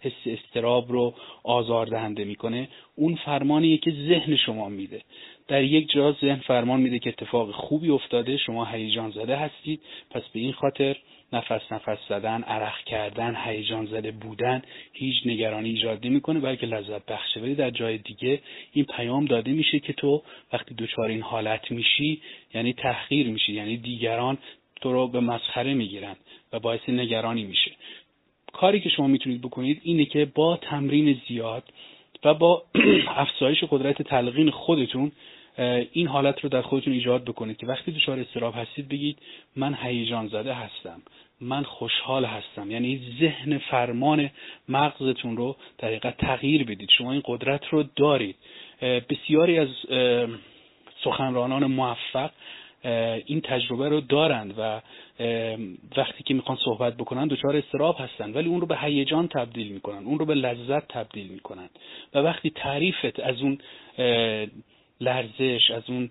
حس 0.01 0.13
استراب 0.27 0.93
رو 0.93 1.15
آزاردهنده 1.45 2.25
می‌کنه؟ 2.25 2.69
اون 2.97 3.15
فرمانیه 3.15 3.79
که 3.79 3.91
ذهن 3.91 4.37
شما 4.37 4.69
میده. 4.69 5.03
در 5.49 5.63
یک 5.63 5.91
جا 5.91 6.13
ذهن 6.13 6.41
فرمان 6.41 6.81
میده 6.81 6.99
که 6.99 7.11
اتفاق 7.11 7.51
خوبی 7.51 7.91
افتاده 7.91 8.37
شما 8.37 8.65
هیجان 8.65 9.11
زده 9.11 9.37
هستید. 9.37 9.81
پس 10.11 10.23
به 10.33 10.41
این 10.41 10.53
خاطر 10.53 10.97
نفس 11.33 11.73
نفس 11.73 11.99
زدن 12.09 12.43
عرق 12.43 12.85
کردن 12.85 13.37
هیجان 13.45 13.87
زده 13.87 14.11
بودن 14.11 14.63
هیچ 14.93 15.17
نگرانی 15.27 15.69
ایجاد 15.69 16.07
نمی‌کنه 16.07 16.41
بلکه 16.41 16.67
لذت 16.67 17.07
بخشه. 17.07 17.41
ولی 17.41 17.55
در 17.55 17.71
جای 17.71 17.99
دیگه 17.99 18.41
این 18.73 18.85
پیام 18.85 19.25
داده 19.25 19.53
میشه 19.53 19.79
که 19.79 19.93
تو 19.93 20.23
وقتی 20.53 20.75
دچار 20.75 21.09
این 21.09 21.23
حالت 21.23 21.71
میشی 21.71 22.21
یعنی 22.55 22.73
تحقیر 22.73 23.27
میشی 23.27 23.53
یعنی 23.53 23.77
دیگران 23.77 24.39
تو 24.81 24.93
رو 24.93 25.09
به 25.09 25.21
مسخره 25.21 25.75
می‌گیرن 25.75 26.17
و 26.53 26.59
باعث 26.59 26.89
نگرانی 26.89 27.45
میشه. 27.45 27.71
کاری 28.53 28.81
که 28.81 28.89
شما 28.89 29.07
می‌تونید 29.07 29.41
بکنید 29.41 29.81
اینه 29.83 30.05
که 30.05 30.25
با 30.25 30.57
تمرین 30.57 31.21
زیاد 31.29 31.65
و 32.25 32.35
با 32.35 32.63
افزایش 33.09 33.65
قدرت 33.71 34.03
تلقین 34.03 34.51
خودتون 34.51 35.13
این 35.93 36.07
حالت 36.07 36.41
رو 36.41 36.49
در 36.49 36.63
خودتون 36.63 36.93
ایجاد 36.93 37.25
بکنید 37.25 37.57
که 37.57 37.67
وقتی 37.67 37.93
دچار 37.93 38.21
استراب 38.21 38.55
هستید 38.57 38.89
بگید 38.89 39.19
من 39.57 39.75
هیجان 39.83 40.29
زده 40.29 40.55
هستم 40.55 41.03
من 41.41 41.63
خوشحال 41.63 42.25
هستم. 42.25 42.71
یعنی 42.71 43.01
ذهن 43.21 43.59
فرمان 43.59 44.31
مغزتون 44.69 45.37
رو 45.37 45.57
در 45.79 45.99
تغییر 45.99 46.65
بدید. 46.65 46.89
شما 46.99 47.13
این 47.13 47.23
قدرت 47.25 47.67
رو 47.71 47.85
دارید. 47.97 48.37
بسیاری 48.83 49.59
از 49.59 49.69
سخنرانان 51.05 51.65
موفق 51.67 52.31
این 53.27 53.41
تجربه 53.41 53.89
رو 53.89 54.01
دارند 54.01 54.55
و 54.59 54.81
وقتی 55.97 56.23
که 56.25 56.35
می‌خوان 56.35 56.59
صحبت 56.65 56.97
بکنن 56.97 57.27
دچار 57.27 57.57
استراب 57.57 57.97
هستن 57.99 58.33
ولی 58.33 58.49
اون 58.49 58.61
رو 58.61 58.67
به 58.67 58.79
هیجان 58.79 59.29
تبدیل 59.29 59.73
می‌کنن 59.73 60.05
اون 60.05 60.19
رو 60.19 60.25
به 60.25 60.35
لذت 60.35 60.89
تبدیل 60.89 61.29
می‌کنن. 61.29 61.69
و 62.15 62.19
وقتی 62.19 62.51
تعریفت 62.51 63.21
از 63.21 63.43
اون 63.43 63.59
لرزش 65.01 65.71
از 65.71 65.83
اون 65.91 66.11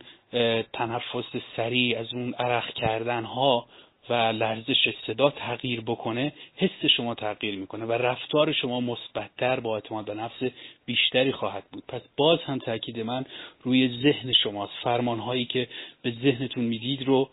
تنفس 0.73 1.35
سریع 1.55 1.99
از 1.99 2.13
اون 2.13 2.33
عرق 2.33 2.73
کردن 2.73 3.23
ها 3.23 3.67
و 4.09 4.13
لرزش 4.13 4.93
صدا 5.07 5.29
تغییر 5.29 5.81
بکنه 5.81 6.33
حس 6.55 6.85
شما 6.97 7.15
تغییر 7.15 7.55
می‌کنه 7.55 7.85
و 7.85 7.91
رفتار 7.91 8.51
شما 8.51 8.79
مثبتتر 8.79 9.59
با 9.59 9.75
اعتماد 9.75 10.05
به 10.05 10.13
نفس 10.13 10.43
بیشتری 10.85 11.31
خواهد 11.31 11.63
بود. 11.71 11.83
پس 11.87 12.01
باز 12.17 12.39
هم 12.45 12.59
تاکید 12.59 12.99
من 12.99 13.25
روی 13.63 14.01
ذهن 14.03 14.33
شماست. 14.33 14.73
فرمان 14.83 15.19
هایی 15.19 15.45
که 15.45 15.67
به 16.01 16.11
ذهنتون 16.23 16.63
می‌دید 16.63 17.03
رو 17.03 17.29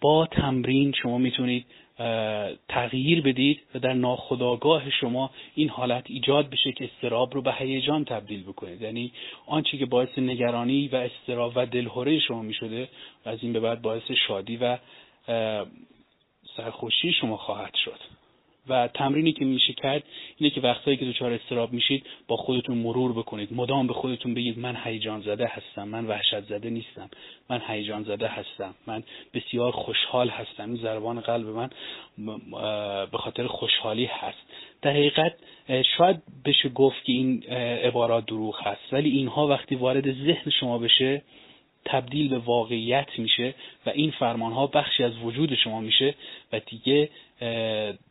با 0.00 0.26
تمرین 0.26 0.92
شما 0.92 1.18
می‌تونید 1.18 1.66
تغییر 2.68 3.22
بدید 3.22 3.60
و 3.74 3.78
در 3.78 3.92
ناخودآگاه 3.92 4.90
شما 4.90 5.30
این 5.54 5.68
حالت 5.68 6.04
ایجاد 6.06 6.50
بشه 6.50 6.72
که 6.72 6.84
استراب 6.84 7.34
رو 7.34 7.42
به 7.42 7.52
هیجان 7.52 8.04
تبدیل 8.04 8.42
بکنید. 8.42 8.82
یعنی 8.82 9.12
آنچه 9.46 9.78
که 9.78 9.86
باعث 9.86 10.18
نگرانی 10.18 10.88
و 10.88 10.96
استراب 10.96 11.52
و 11.56 11.66
دلهوره 11.66 12.18
شما 12.18 12.42
می‌شده 12.42 12.88
از 13.24 13.38
این 13.42 13.52
به 13.52 13.60
بعد 13.60 13.82
باعث 13.82 14.10
شادی 14.28 14.56
و 14.56 14.78
سرخوشی 16.56 17.12
شما 17.12 17.36
خواهد 17.36 17.74
شد. 17.84 18.09
و 18.70 18.88
تمرینی 18.88 19.32
که 19.32 19.44
میشه 19.44 19.72
کرد 19.72 20.02
اینه 20.36 20.50
که 20.50 20.60
وقتایی 20.60 20.96
که 20.96 21.04
دچار 21.04 21.32
استراب 21.32 21.72
میشید 21.72 22.06
با 22.28 22.36
خودتون 22.36 22.78
مرور 22.78 23.12
بکنید. 23.12 23.48
مدام 23.52 23.86
به 23.86 23.94
خودتون 23.94 24.34
بگید 24.34 24.58
من 24.58 24.76
هیجان 24.84 25.20
زده 25.20 25.46
هستم 25.46 25.88
من 25.88 26.06
وحشت 26.06 26.40
زده 26.40 26.70
نیستم. 26.70 27.10
من 27.50 27.62
هیجان 27.68 28.04
زده 28.04 28.28
هستم. 28.28 28.74
من 28.86 29.02
بسیار 29.34 29.72
خوشحال 29.72 30.28
هستم. 30.28 30.70
این 30.70 30.82
ضربان 30.82 31.20
قلب 31.20 31.46
من 31.46 31.70
به 33.06 33.18
خاطر 33.18 33.46
خوشحالی 33.46 34.04
هست. 34.04 34.38
در 34.82 34.90
حقیقت 34.90 35.34
شاید 35.96 36.22
بشه 36.44 36.68
گفت 36.68 37.04
که 37.04 37.12
این 37.12 37.42
عبارات 37.84 38.26
دروغ 38.26 38.62
هست 38.62 38.92
ولی 38.92 39.10
اینها 39.10 39.46
وقتی 39.46 39.74
وارد 39.74 40.12
ذهن 40.12 40.50
شما 40.60 40.78
بشه 40.78 41.22
تبدیل 41.84 42.28
به 42.28 42.38
واقعیت 42.38 43.18
میشه 43.18 43.54
و 43.86 43.90
این 43.90 44.10
فرمان 44.10 44.52
ها 44.52 44.66
بخشی 44.66 45.04
از 45.04 45.12
وجود 45.18 45.54
شما 45.54 45.80
میشه 45.80 46.14
و 46.52 46.60
دیگه 46.60 47.08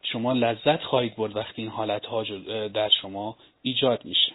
شما 0.03 0.33
لذت 0.33 0.83
خواهید 0.83 1.15
برد 1.15 1.35
وقتی 1.35 1.61
این 1.61 1.71
حالت 1.71 2.05
ها 2.05 2.23
در 2.67 2.89
شما 3.01 3.37
ایجاد 3.61 4.05
میشه. 4.05 4.31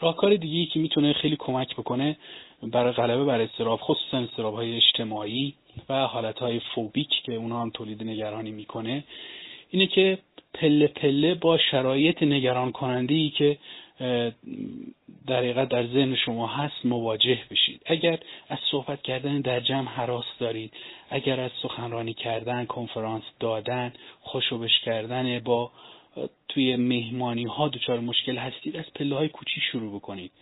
راهکار 0.00 0.36
دیگه 0.36 0.70
که 0.70 0.80
می‌تونه 0.80 1.12
خیلی 1.12 1.36
کمک 1.36 1.76
بکنه 1.76 2.16
برای 2.62 2.92
غلبه 2.92 3.24
بر 3.24 3.40
استراب 3.40 3.80
خصوصا 3.82 4.18
استراب 4.18 4.54
های 4.54 4.76
اجتماعی 4.76 5.54
و 5.88 6.06
حالت 6.06 6.38
های 6.38 6.60
فوبیک 6.74 7.10
که 7.24 7.34
اونها 7.34 7.62
هم 7.62 7.70
تولید 7.70 8.02
نگرانی 8.02 8.50
می‌کنه 8.50 9.04
اینه 9.70 9.86
که 9.86 10.18
پله 10.54 10.86
پله 10.86 11.34
با 11.34 11.58
شرایط 11.58 12.22
نگران 12.22 12.72
کننده 12.72 13.14
ای 13.14 13.30
که 13.30 13.58
در 15.28 15.64
در 15.64 15.86
ذهن 15.86 16.16
شما 16.16 16.46
هست 16.46 16.84
مواجه 16.84 17.38
بشید. 17.50 17.82
اگر 17.86 18.18
از 18.48 18.58
صحبت 18.70 19.02
کردن 19.02 19.40
در 19.40 19.60
جمع 19.60 19.88
حراس 19.88 20.24
دارید 20.38 20.72
اگر 21.10 21.40
از 21.40 21.50
سخنرانی 21.62 22.14
کردن 22.14 22.64
کنفرانس 22.64 23.22
دادن 23.40 23.92
خوشوبش 24.20 24.80
کردن 24.84 25.38
با 25.38 25.70
توی 26.48 26.76
مهمانی 26.76 27.44
ها 27.44 27.68
دچار 27.68 28.00
مشکل 28.00 28.36
هستید 28.36 28.76
از 28.76 28.84
پله 28.94 29.16
های 29.16 29.28
کوچی 29.28 29.60
شروع 29.60 29.94
بکنید. 29.94 30.32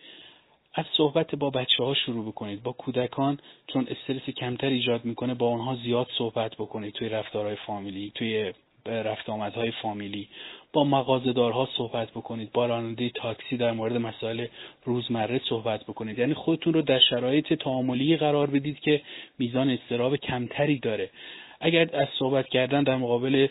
از 0.74 0.84
صحبت 0.96 1.34
با 1.34 1.50
بچه 1.50 1.84
ها 1.84 1.94
شروع 1.94 2.26
بکنید. 2.26 2.62
با 2.62 2.72
کودکان 2.72 3.38
چون 3.66 3.86
استرس 3.90 4.30
کمتر 4.30 4.66
ایجاد 4.66 5.04
می‌کنه 5.04 5.34
با 5.34 5.50
آنها 5.50 5.76
زیاد 5.76 6.08
صحبت 6.18 6.54
بکنید 6.54 6.94
توی 6.94 7.08
رفتارهای 7.08 7.56
فامیلی 7.66 8.12
توی 8.14 8.52
رفت 8.90 9.28
آمدهای 9.28 9.70
فامیلی. 9.70 10.28
با 10.72 10.84
مغازهدارها 10.84 11.68
صحبت 11.76 12.10
بکنید. 12.10 12.52
با 12.52 12.66
راننده 12.66 13.10
تاکسی 13.10 13.56
در 13.56 13.72
مورد 13.72 13.96
مسائل 13.96 14.46
روزمره 14.84 15.40
صحبت 15.48 15.84
بکنید. 15.84 16.18
یعنی 16.18 16.34
خودتون 16.34 16.74
رو 16.74 16.82
در 16.82 16.98
شرایط 16.98 17.52
تعاملی 17.52 18.16
قرار 18.16 18.50
بدید 18.50 18.80
که 18.80 19.02
میزان 19.38 19.70
استراب 19.70 20.16
کمتری 20.16 20.78
داره. 20.78 21.10
اگر 21.60 21.96
از 21.96 22.08
صحبت 22.18 22.48
کردن 22.48 22.82
در 22.82 22.96
مقابل 22.96 23.48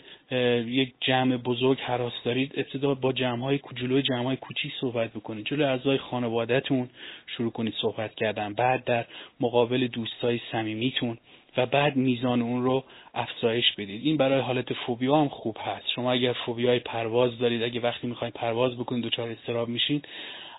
یک 0.66 0.94
جمع 1.00 1.36
بزرگ 1.36 1.78
حراس 1.80 2.12
دارید 2.24 2.52
ابتدا 2.56 2.94
با 2.94 3.12
جمع 3.12 3.44
های 3.44 3.60
جلوی 3.74 4.02
جمع 4.02 4.24
های 4.24 4.36
کوچیک 4.36 4.72
صحبت 4.80 5.10
بکنید. 5.10 5.46
جلوی 5.46 5.64
اعضای 5.64 5.98
خانوادهتون 5.98 6.88
شروع 7.36 7.50
کنید 7.52 7.74
صحبت 7.82 8.14
کردن. 8.14 8.54
بعد 8.54 8.84
در 8.84 9.06
مقابل 9.40 9.86
دوستای 9.86 10.40
صمیمیتون 10.52 11.18
و 11.56 11.66
بعد 11.66 11.96
میزان 11.96 12.42
اون 12.42 12.62
رو 12.62 12.84
افزایش 13.14 13.72
بدید. 13.78 14.04
این 14.04 14.16
برای 14.16 14.40
حالت 14.40 14.72
فوبیا 14.72 15.16
هم 15.16 15.28
خوب 15.28 15.56
هست. 15.60 15.88
شما 15.94 16.12
اگر 16.12 16.32
فوبیای 16.32 16.78
پرواز 16.78 17.38
دارید 17.38 17.62
اگه 17.62 17.80
وقتی 17.80 18.06
می‌خواید 18.06 18.34
پرواز 18.34 18.76
بکنید 18.76 19.04
دچار 19.04 19.28
استراب 19.28 19.68
میشین 19.68 20.02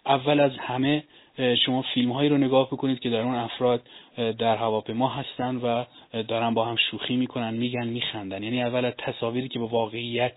اول 0.06 0.40
از 0.40 0.52
همه 0.58 1.04
شما 1.66 1.82
فیلم 1.94 2.12
هایی 2.12 2.30
رو 2.30 2.38
نگاه 2.38 2.68
بکنید 2.68 3.00
که 3.00 3.10
در 3.10 3.22
اون 3.22 3.36
افراد 3.36 3.82
در 4.18 4.56
هواپیما 4.56 5.10
هستن 5.10 5.56
و 5.56 5.86
دارن 6.24 6.54
با 6.54 6.66
هم 6.66 6.76
شوخی 6.92 7.16
می‌کنن 7.16 7.54
میگن 7.54 7.88
میخندن. 7.88 8.44
یعنی 8.44 8.64
اول 8.64 8.86
از 8.86 8.94
تصاویری 8.98 9.48
که 9.48 9.60
به 9.60 9.66
واقعیت 9.66 10.34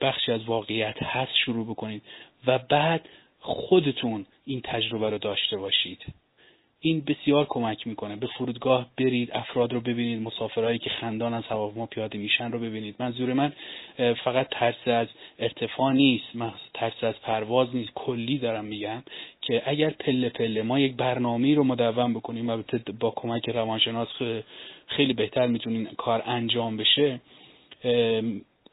بخشی 0.00 0.32
از 0.32 0.44
واقعیت 0.44 1.02
هست 1.02 1.32
شروع 1.44 1.66
بکنید 1.66 2.02
و 2.46 2.58
بعد 2.58 3.08
خودتون 3.40 4.26
این 4.44 4.60
تجربه 4.64 5.10
رو 5.10 5.18
داشته 5.18 5.56
باشید. 5.56 6.04
این 6.84 7.00
بسیار 7.00 7.46
کمک 7.48 7.86
می‌کنه. 7.86 8.16
به 8.16 8.26
فرودگاه 8.26 8.86
برید 8.98 9.30
افراد 9.32 9.72
رو 9.72 9.80
ببینید 9.80 10.22
مسافرهایی 10.22 10.78
که 10.78 10.90
خندان 10.90 11.34
از 11.34 11.44
هواپیما 11.44 11.86
پیاده 11.86 12.18
میشن 12.18 12.52
رو 12.52 12.58
ببینید. 12.58 12.96
منظور 12.98 13.32
من 13.32 13.52
فقط 14.24 14.48
ترس 14.50 14.88
از 14.88 15.06
ارتفاع 15.38 15.92
نیست 15.92 16.24
ترس 16.74 17.04
از 17.04 17.14
پرواز 17.22 17.74
نیست. 17.74 17.90
کلی 17.94 18.38
دارم 18.38 18.64
میگم 18.64 19.02
که 19.40 19.62
اگر 19.66 19.90
پله 19.90 20.28
پله 20.28 20.62
ما 20.62 20.78
یک 20.78 20.96
برنامه 20.96 21.54
رو 21.54 21.64
مدون 21.64 22.14
بکنیم 22.14 22.48
و 22.48 22.62
با 23.00 23.10
کمک 23.16 23.48
روانشناس 23.48 24.08
خیلی 24.86 25.12
بهتر 25.12 25.46
می‌تونین 25.46 25.84
کار 25.84 26.22
انجام 26.26 26.76
بشه 26.76 27.20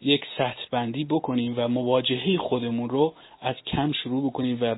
یک 0.01 0.21
سطح 0.37 0.65
بندی 0.71 1.03
بکنیم 1.03 1.53
و 1.57 1.67
مواجهه 1.67 2.37
خودمون 2.37 2.89
رو 2.89 3.13
از 3.41 3.55
کم 3.65 3.91
شروع 3.91 4.29
بکنیم 4.29 4.57
و 4.61 4.75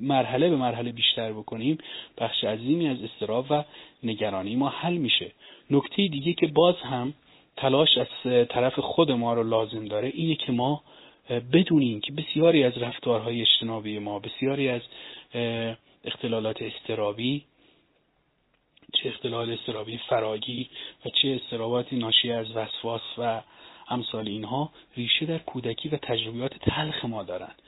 مرحله 0.00 0.50
به 0.50 0.56
مرحله 0.56 0.92
بیشتر 0.92 1.32
بکنیم 1.32 1.78
بخش 2.18 2.44
عظیمی 2.44 2.88
از 2.88 2.96
استراب 3.02 3.46
و 3.50 3.64
نگرانی 4.02 4.56
ما 4.56 4.68
حل 4.68 4.96
میشه. 4.96 5.32
نکته 5.70 5.96
دیگه 5.96 6.32
که 6.32 6.46
باز 6.46 6.74
هم 6.76 7.14
تلاش 7.56 7.88
از 7.98 8.06
طرف 8.48 8.78
خود 8.78 9.10
ما 9.10 9.34
رو 9.34 9.42
لازم 9.42 9.84
داره 9.84 10.08
اینه 10.08 10.34
که 10.34 10.52
ما 10.52 10.82
بدونیم 11.52 12.00
که 12.00 12.12
بسیاری 12.12 12.64
از 12.64 12.78
رفتارهای 12.78 13.40
اجتنابی 13.40 13.98
ما 13.98 14.18
بسیاری 14.18 14.68
از 14.68 14.82
اختلالات 16.04 16.62
استرابی 16.62 17.44
چه 18.92 19.08
اختلال 19.08 19.50
استرابی 19.50 19.98
فراگی 19.98 20.68
و 21.04 21.08
چه 21.08 21.40
استراباتی 21.42 21.96
ناشی 21.96 22.32
از 22.32 22.46
وسواس 22.56 23.02
و 23.18 23.42
امثال 23.88 24.28
اینها 24.28 24.70
ریشه 24.96 25.26
در 25.26 25.38
کودکی 25.38 25.88
و 25.88 25.96
تجربیات 25.96 26.52
تلخ 26.58 27.04
ما 27.04 27.22
دارند 27.22 27.62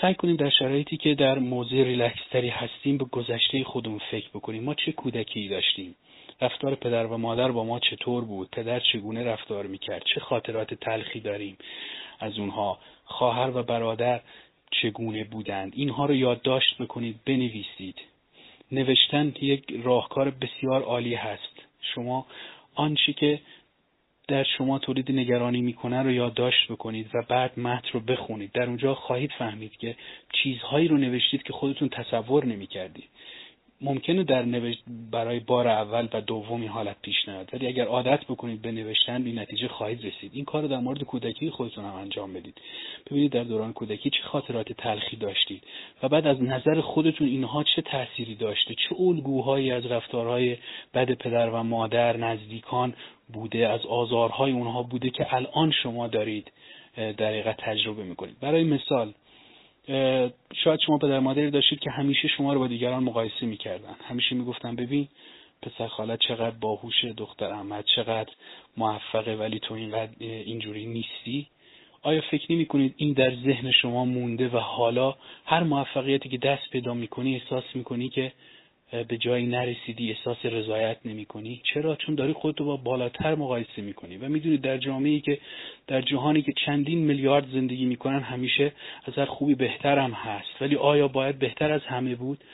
سعی 0.00 0.14
کنیم 0.14 0.36
در 0.36 0.50
شرایطی 0.50 0.96
که 0.96 1.14
در 1.14 1.38
موضع 1.38 1.82
ریلکس 1.82 2.18
تری 2.30 2.48
هستیم 2.48 2.98
به 2.98 3.04
گذشته 3.04 3.64
خودمون 3.64 4.00
فکر 4.10 4.28
بکنیم. 4.28 4.64
ما 4.64 4.74
چه 4.74 4.92
کودکی 4.92 5.48
داشتیم؟ 5.48 5.94
رفتار 6.40 6.74
پدر 6.74 7.06
و 7.06 7.18
مادر 7.18 7.52
با 7.52 7.64
ما 7.64 7.78
چطور 7.78 8.24
بود؟ 8.24 8.48
پدر 8.52 8.80
چگونه 8.80 9.24
رفتار 9.24 9.66
می‌کرد؟ 9.66 10.02
چه 10.14 10.20
خاطرات 10.20 10.74
تلخی 10.74 11.20
داریم 11.20 11.58
از 12.20 12.38
اونها؟ 12.38 12.78
خواهر 13.04 13.56
و 13.56 13.62
برادر 13.62 14.20
چگونه 14.70 15.24
بودند؟ 15.24 15.72
اینها 15.76 16.06
رو 16.06 16.14
یادداشت 16.14 16.82
بکنید 16.82 17.20
بنویسید. 17.26 17.96
نوشتن 18.72 19.32
یک 19.40 19.64
راهکار 19.82 20.30
بسیار 20.30 20.82
عالی 20.82 21.14
هست. 21.14 21.66
شما 21.94 22.26
آنچه 22.74 23.12
که 23.12 23.40
در 24.28 24.44
شما 24.58 24.78
تولید 24.78 25.12
نگرانی 25.12 25.60
می‌کنه 25.60 26.02
رو 26.02 26.10
یادداشت 26.10 26.72
بکنید 26.72 27.10
و 27.14 27.22
بعد 27.28 27.58
متن 27.58 27.88
رو 27.92 28.00
بخونید. 28.00 28.52
در 28.52 28.66
اونجا 28.66 28.94
خواهید 28.94 29.30
فهمید 29.38 29.76
که 29.76 29.96
چیزهایی 30.32 30.88
رو 30.88 30.96
نوشتید 30.96 31.42
که 31.42 31.52
خودتون 31.52 31.88
تصور 31.88 32.44
نمی‌کردید. 32.44 33.08
ممکنه 33.80 34.24
در 34.24 34.42
نوشت 34.42 34.82
برای 35.10 35.40
بار 35.40 35.68
اول 35.68 36.08
و 36.12 36.20
دومی 36.20 36.66
حالت 36.66 36.96
پیش 37.02 37.28
نیاد. 37.28 37.50
ولی 37.52 37.66
اگر 37.66 37.84
عادت 37.84 38.24
بکنید 38.24 38.62
به 38.62 38.72
نوشتن 38.72 39.24
به 39.24 39.32
نتیجه 39.32 39.68
خواهید 39.68 39.98
رسید. 39.98 40.30
این 40.34 40.44
کار 40.44 40.62
رو 40.62 40.68
در 40.68 40.78
مورد 40.78 41.02
کودکی 41.02 41.50
خودتون 41.50 41.84
هم 41.84 41.94
انجام 41.94 42.32
بدید. 42.32 42.60
ببینید 43.10 43.32
در 43.32 43.44
دوران 43.44 43.72
کودکی 43.72 44.10
چه 44.10 44.22
خاطرات 44.22 44.72
تلخی 44.72 45.16
داشتید 45.16 45.64
و 46.02 46.08
بعد 46.08 46.26
از 46.26 46.42
نظر 46.42 46.80
خودتون 46.80 47.26
اینها 47.26 47.64
چه 47.76 47.82
تأثیری 47.82 48.34
داشته؟ 48.34 48.74
چه 48.74 49.00
الگوهایی 49.00 49.72
از 49.72 49.86
رفتارهای 49.86 50.56
بد 50.94 51.12
پدر 51.12 51.50
و 51.50 51.62
مادر 51.62 52.16
نزدیکان 52.16 52.94
بوده؟ 53.32 53.68
از 53.68 53.86
آزارهای 53.86 54.52
اونها 54.52 54.82
بوده 54.82 55.10
که 55.10 55.34
الان 55.34 55.70
شما 55.82 56.08
دارید 56.08 56.52
در 56.96 57.52
تجربه 57.52 58.04
می‌کنید. 58.04 58.36
برای 58.40 58.64
مثال 58.64 59.12
شاید 60.64 60.80
شما 60.86 60.98
پدر 60.98 61.20
مادری 61.20 61.50
داشتید 61.50 61.78
که 61.78 61.90
همیشه 61.90 62.28
شما 62.28 62.52
رو 62.52 62.58
با 62.58 62.66
دیگران 62.66 63.04
مقایسه 63.04 63.46
می‌کردن. 63.46 63.96
همیشه 64.08 64.34
می‌گفتن 64.34 64.76
ببین 64.76 65.08
پسر 65.62 65.86
خالت 65.86 66.18
چقدر 66.18 66.56
باهوش 66.60 67.04
دختر 67.16 67.46
احمد 67.52 67.84
چقدر 67.96 68.30
موفقه 68.76 69.34
ولی 69.34 69.58
تو 69.58 69.74
اینقدر 69.74 70.12
اینجوری 70.20 70.86
نیستی. 70.86 71.46
آیا 72.02 72.20
فکر 72.30 72.52
نمی 72.52 72.66
کنید 72.66 72.94
این 72.96 73.12
در 73.12 73.34
ذهن 73.34 73.70
شما 73.70 74.04
مونده 74.04 74.48
و 74.48 74.58
حالا 74.58 75.14
هر 75.44 75.62
موفقیتی 75.62 76.28
که 76.28 76.38
دست 76.38 76.70
پیدا 76.70 76.94
می‌کنی 76.94 77.34
احساس 77.34 77.64
می‌کنی 77.74 78.08
که 78.08 78.32
به 78.90 79.18
جایی 79.18 79.46
نرسیدی 79.46 80.10
احساس 80.10 80.36
رضایت 80.44 80.96
نمی 81.04 81.24
کنی 81.24 81.60
چرا؟ 81.74 81.96
چون 81.96 82.14
داری 82.14 82.32
خودتو 82.32 82.64
با 82.64 82.76
بالاتر 82.76 83.34
مقایسه 83.34 83.82
می 83.82 83.92
کنی 83.92 84.16
و 84.16 84.28
می‌دونی 84.28 84.56
در 84.56 84.78
جامعه 84.78 85.20
که 85.20 85.38
در 85.86 86.00
جهانی 86.00 86.42
که 86.42 86.52
چندین 86.66 86.98
میلیارد 86.98 87.50
زندگی 87.52 87.84
می‌کنن 87.84 88.20
همیشه 88.20 88.72
از 89.04 89.14
هر 89.14 89.24
خوبی 89.24 89.54
بهتر 89.54 89.98
هم 89.98 90.10
هست. 90.10 90.62
ولی 90.62 90.76
آیا 90.76 91.08
باید 91.08 91.38
بهتر 91.38 91.72
از 91.72 91.82
همه 91.82 92.14
بود؟ 92.14 92.44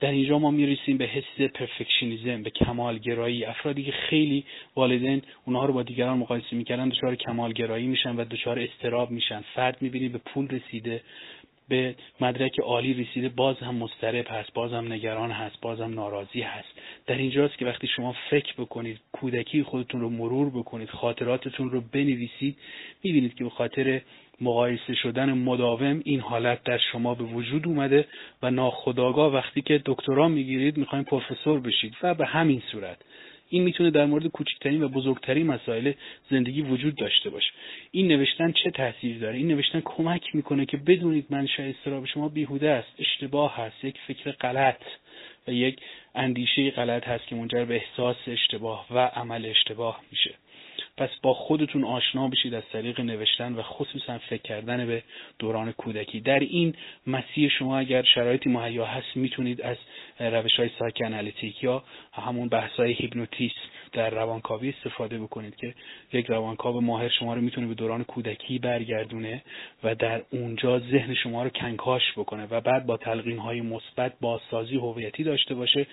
در 0.00 0.10
اینجا 0.10 0.38
ما 0.38 0.50
می‌رسیم 0.50 0.98
به 0.98 1.04
حس 1.04 1.50
پرفکشنیزم 1.54 2.42
به 2.42 2.50
کمالگرایی. 2.50 3.44
افرادی 3.44 3.82
که 3.82 3.92
خیلی 3.92 4.44
والدین 4.76 5.22
اونها 5.46 5.64
رو 5.64 5.72
با 5.72 5.82
دیگران 5.82 6.18
مقایسه 6.18 6.56
می‌کردن 6.56 6.88
دچار 6.88 7.14
کمالگرایی 7.14 7.86
میشن 7.86 8.16
و 8.16 8.24
دچار 8.24 8.58
استراب 8.58 9.10
میشن. 9.10 9.40
فرد 9.54 9.82
می‌بینی 9.82 10.08
به 10.08 10.18
پول 10.18 10.48
رسیده. 10.48 11.02
به 11.70 11.94
مدرک 12.20 12.60
عالی 12.60 12.94
رسیده 12.94 13.28
باز 13.28 13.56
هم 13.58 13.74
مضطرب 13.74 14.26
هست 14.30 14.52
باز 14.54 14.72
هم 14.72 14.92
نگران 14.92 15.30
هست 15.30 15.60
باز 15.60 15.80
هم 15.80 15.94
ناراضی 15.94 16.40
هست. 16.40 16.68
در 17.06 17.14
اینجاست 17.14 17.58
که 17.58 17.66
وقتی 17.66 17.86
شما 17.86 18.14
فکر 18.30 18.54
بکنید 18.58 19.00
کودکی 19.12 19.62
خودتون 19.62 20.00
رو 20.00 20.10
مرور 20.10 20.50
بکنید 20.50 20.90
خاطراتتون 20.90 21.70
رو 21.70 21.80
بنویسید 21.92 22.56
می‌بینید 23.02 23.34
که 23.34 23.44
به 23.44 23.50
خاطر 23.50 24.00
مقایسه 24.40 24.94
شدن 24.94 25.32
مداوم 25.32 26.00
این 26.04 26.20
حالت 26.20 26.62
در 26.64 26.78
شما 26.92 27.14
به 27.14 27.24
وجود 27.24 27.66
اومده 27.66 28.06
و 28.42 28.50
ناخداگاه 28.50 29.32
وقتی 29.34 29.62
که 29.62 29.82
دکترا 29.86 30.28
می‌گیرید 30.28 30.76
می‌خواین 30.76 31.04
پروفسور 31.04 31.60
بشید 31.60 31.94
و 32.02 32.14
به 32.14 32.26
همین 32.26 32.62
صورت. 32.72 32.98
این 33.50 33.62
می‌تونه 33.62 33.90
در 33.90 34.06
مورد 34.06 34.26
کوچکترین 34.26 34.82
و 34.82 34.88
بزرگترین 34.88 35.46
مسائل 35.46 35.92
زندگی 36.30 36.62
وجود 36.62 36.94
داشته 36.94 37.30
باشه. 37.30 37.52
این 37.90 38.08
نوشتن 38.08 38.52
چه 38.52 38.70
تاثیری 38.70 39.18
داره؟ 39.18 39.36
این 39.36 39.48
نوشتن 39.48 39.82
کمک 39.84 40.34
می‌کنه 40.34 40.66
که 40.66 40.76
بدونید 40.76 41.26
منشأ 41.30 41.62
استراب 41.62 42.06
شما 42.06 42.28
بیهوده 42.28 42.70
است 42.70 42.88
اشتباه 42.98 43.56
هست 43.56 43.84
یک 43.84 43.96
فکر 44.06 44.30
غلط 44.30 44.82
و 45.48 45.52
یک 45.52 45.80
اندیشه 46.14 46.70
غلط 46.70 47.08
هست 47.08 47.26
که 47.26 47.34
منجر 47.34 47.64
به 47.64 47.74
احساس 47.74 48.16
اشتباه 48.26 48.86
و 48.90 48.98
عمل 48.98 49.46
اشتباه 49.46 50.00
میشه. 50.10 50.34
پس 51.00 51.08
با 51.22 51.34
خودتون 51.34 51.84
آشنا 51.84 52.28
بشید 52.28 52.54
از 52.54 52.62
طریق 52.72 53.00
نوشتن 53.00 53.52
و 53.52 53.62
خصوصا 53.62 54.18
فکر 54.18 54.42
کردن 54.42 54.86
به 54.86 55.02
دوران 55.38 55.72
کودکی. 55.72 56.20
در 56.20 56.38
این 56.38 56.74
مسیر 57.06 57.50
شما 57.58 57.78
اگر 57.78 58.02
شرایطی 58.02 58.50
مهیا 58.50 58.84
هست 58.84 59.16
می‌تونید 59.16 59.62
از 59.62 59.76
روش 60.20 60.56
های 60.56 60.70
یا 61.62 61.84
همون 62.12 62.48
بحث 62.48 62.72
های 62.72 62.92
هیپنوتیسم 62.92 63.60
در 63.92 64.10
روانکاوی 64.10 64.68
استفاده 64.68 65.18
بکنید 65.18 65.56
که 65.56 65.74
یک 66.12 66.26
روانکاو 66.26 66.80
ماهر 66.80 67.08
شما 67.08 67.34
رو 67.34 67.40
می‌تونه 67.40 67.66
به 67.66 67.74
دوران 67.74 68.04
کودکی 68.04 68.58
برگردونه 68.58 69.42
و 69.84 69.94
در 69.94 70.22
اونجا 70.30 70.78
ذهن 70.78 71.14
شما 71.14 71.42
رو 71.42 71.50
کنکاش 71.50 72.02
بکنه 72.16 72.46
و 72.50 72.60
بعد 72.60 72.86
با 72.86 72.96
تلقین 72.96 73.38
های 73.38 73.60
مثبت 73.60 74.12
بازسازی 74.20 74.76
هویتی 74.76 75.24
داشته 75.24 75.54
باشه 75.54 75.86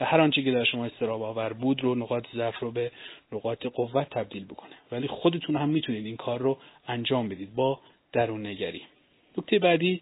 و 0.00 0.04
هر 0.04 0.20
آنچه 0.20 0.42
که 0.42 0.52
در 0.52 0.64
شما 0.64 0.84
استراب 0.84 1.22
آور 1.22 1.52
بود 1.52 1.82
رو 1.82 1.94
نقاط 1.94 2.24
ضعف 2.34 2.58
رو 2.58 2.70
به 2.70 2.90
نقاط 3.32 3.66
قوت 3.66 4.10
تبدیل 4.10 4.44
بکنه. 4.44 4.74
ولی 4.92 5.08
خودتون 5.08 5.56
هم 5.56 5.68
می‌تونید 5.68 6.06
این 6.06 6.16
کار 6.16 6.40
رو 6.40 6.58
انجام 6.88 7.28
بدید 7.28 7.54
با 7.54 7.80
درون 8.12 8.46
نگری 8.46 8.82
نکته 9.38 9.58
بعدی 9.58 10.00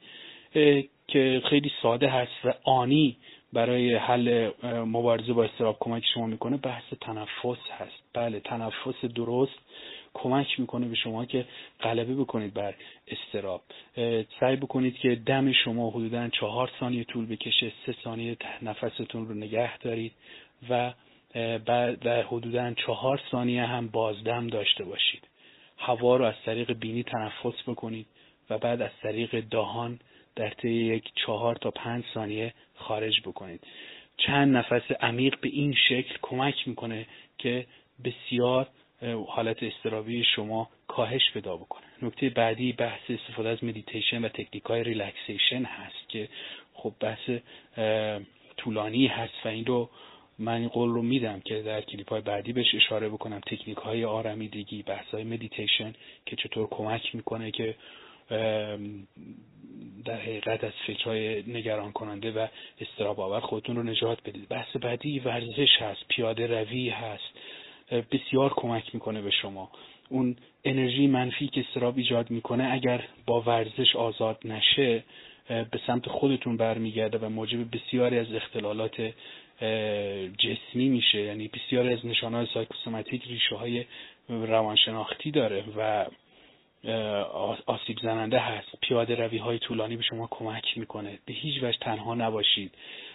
که 1.08 1.42
خیلی 1.50 1.72
ساده 1.82 2.08
هست 2.08 2.32
و 2.44 2.52
آنی 2.64 3.16
برای 3.52 3.94
حل 3.94 4.50
مبارزه 4.64 5.32
با 5.32 5.44
استراب 5.44 5.76
کمک 5.80 6.02
شما 6.14 6.26
می‌کنه 6.26 6.56
بحث 6.56 6.84
تنفس 7.00 7.70
هست. 7.78 8.02
بله 8.14 8.40
تنفس 8.40 9.04
درست 9.14 9.58
کمک 10.14 10.60
می‌کنه 10.60 10.88
به 10.88 10.94
شما 10.94 11.24
که 11.24 11.46
غلبه 11.80 12.14
بکنید 12.14 12.54
بر 12.54 12.74
استراب 13.08 13.62
سعی 14.40 14.56
بکنید 14.56 14.96
که 14.96 15.14
دم 15.14 15.52
شما 15.52 15.90
حدودا 15.90 16.28
چهار 16.28 16.70
ثانیه 16.80 17.04
طول 17.04 17.26
بکشه 17.26 17.72
سه 17.86 17.94
ثانیه 18.04 18.36
نفستون 18.62 19.28
رو 19.28 19.34
نگه 19.34 19.78
دارید 19.78 20.12
و 20.70 20.92
بعد 21.58 22.06
حدودا 22.06 22.74
چهار 22.74 23.20
ثانیه 23.30 23.62
هم 23.62 23.88
بازدم 23.88 24.46
داشته 24.46 24.84
باشید. 24.84 25.28
هوا 25.78 26.16
رو 26.16 26.24
از 26.24 26.34
طریق 26.46 26.72
بینی 26.72 27.02
تنفس 27.02 27.68
بکنید 27.68 28.06
و 28.50 28.58
بعد 28.58 28.82
از 28.82 28.90
طریق 29.02 29.40
دهان 29.40 29.98
در 30.36 30.50
طی 30.50 30.68
یک 30.68 31.04
چهار 31.14 31.56
تا 31.56 31.70
پنج 31.70 32.04
ثانیه 32.14 32.54
خارج 32.74 33.20
بکنید. 33.20 33.60
چند 34.16 34.56
نفس 34.56 34.90
عمیق 35.00 35.40
به 35.40 35.48
این 35.48 35.74
شکل 35.88 36.16
کمک 36.22 36.68
می‌کنه 36.68 37.06
که 37.38 37.66
بسیار 38.04 38.68
حالت 39.28 39.62
اضطرابی 39.62 40.24
شما 40.24 40.68
کاهش 40.88 41.30
پیدا 41.32 41.56
بکنه. 41.56 41.86
نکته 42.02 42.28
بعدی 42.28 42.72
بحث 42.72 43.00
استفاده 43.08 43.48
از 43.48 43.64
مدیتیشن 43.64 44.24
و 44.24 44.28
تکنیک 44.28 44.64
های 44.64 44.84
relaxation 44.84 45.64
هست 45.64 46.08
که 46.08 46.28
خب 46.74 46.92
بحث 47.00 47.30
طولانی 48.56 49.06
هست 49.06 49.34
و 49.44 49.48
این 49.48 49.66
رو 49.66 49.90
من 50.38 50.68
قول 50.68 50.90
رو 50.90 51.02
میدم 51.02 51.40
که 51.40 51.62
در 51.62 51.80
کلیپ 51.80 52.10
های 52.10 52.20
بعدی 52.20 52.52
بهش 52.52 52.74
اشاره 52.74 53.08
بکنم. 53.08 53.40
تکنیک 53.40 53.78
های 53.78 54.04
آرمیدگی 54.04 54.82
بحث 54.82 55.06
های 55.06 55.24
مدیتیشن 55.24 55.94
که 56.26 56.36
چطور 56.36 56.68
کمک 56.70 57.14
می‌کنه 57.14 57.50
که 57.50 57.74
در 60.04 60.16
حقیقت 60.20 60.64
از 60.64 60.72
فکرهای 60.86 61.42
نگران 61.46 61.92
کننده 61.92 62.30
و 62.32 62.46
اضطراب 62.80 63.20
آور 63.20 63.40
خودتون 63.40 63.76
رو 63.76 63.82
نجات 63.82 64.18
بدید. 64.24 64.48
بحث 64.48 64.76
بعدی 64.76 65.18
ورزش 65.18 65.76
هست 65.78 66.08
پیاده 66.08 66.46
روی 66.46 66.88
هست. 66.88 67.30
بسیار 68.12 68.52
کمک 68.56 68.94
می‌کنه 68.94 69.22
به 69.22 69.30
شما. 69.30 69.70
اون 70.08 70.36
انرژی 70.64 71.06
منفی 71.06 71.48
که 71.48 71.60
اضطراب 71.60 71.98
ایجاد 71.98 72.30
می‌کنه 72.30 72.68
اگر 72.72 73.04
با 73.26 73.40
ورزش 73.40 73.96
آزاد 73.96 74.38
نشه 74.44 75.04
به 75.48 75.80
سمت 75.86 76.08
خودتون 76.08 76.56
برمیگرده 76.56 77.18
و 77.18 77.28
موجب 77.28 77.76
بسیاری 77.76 78.18
از 78.18 78.34
اختلالات 78.34 79.12
جسمی 80.38 80.88
میشه. 80.88 81.20
یعنی 81.20 81.48
بسیاری 81.48 81.92
از 81.92 82.06
نشانهای 82.06 82.46
سایکوسوماتیک 82.54 83.24
ریشه 83.26 83.56
های 83.56 83.84
روانشناختی 84.28 85.30
داره 85.30 85.64
و 85.76 86.06
آسیب 87.66 87.98
زننده 88.02 88.38
هست. 88.38 88.68
پیاده 88.80 89.14
روی 89.14 89.38
های 89.38 89.58
طولانی 89.58 89.96
به 89.96 90.02
شما 90.02 90.28
کمک 90.30 90.78
می‌کنه. 90.78 91.18
به 91.26 91.32
هیچ 91.32 91.62
وجه 91.62 91.78
تنها 91.78 92.14
نباشید. 92.14 92.74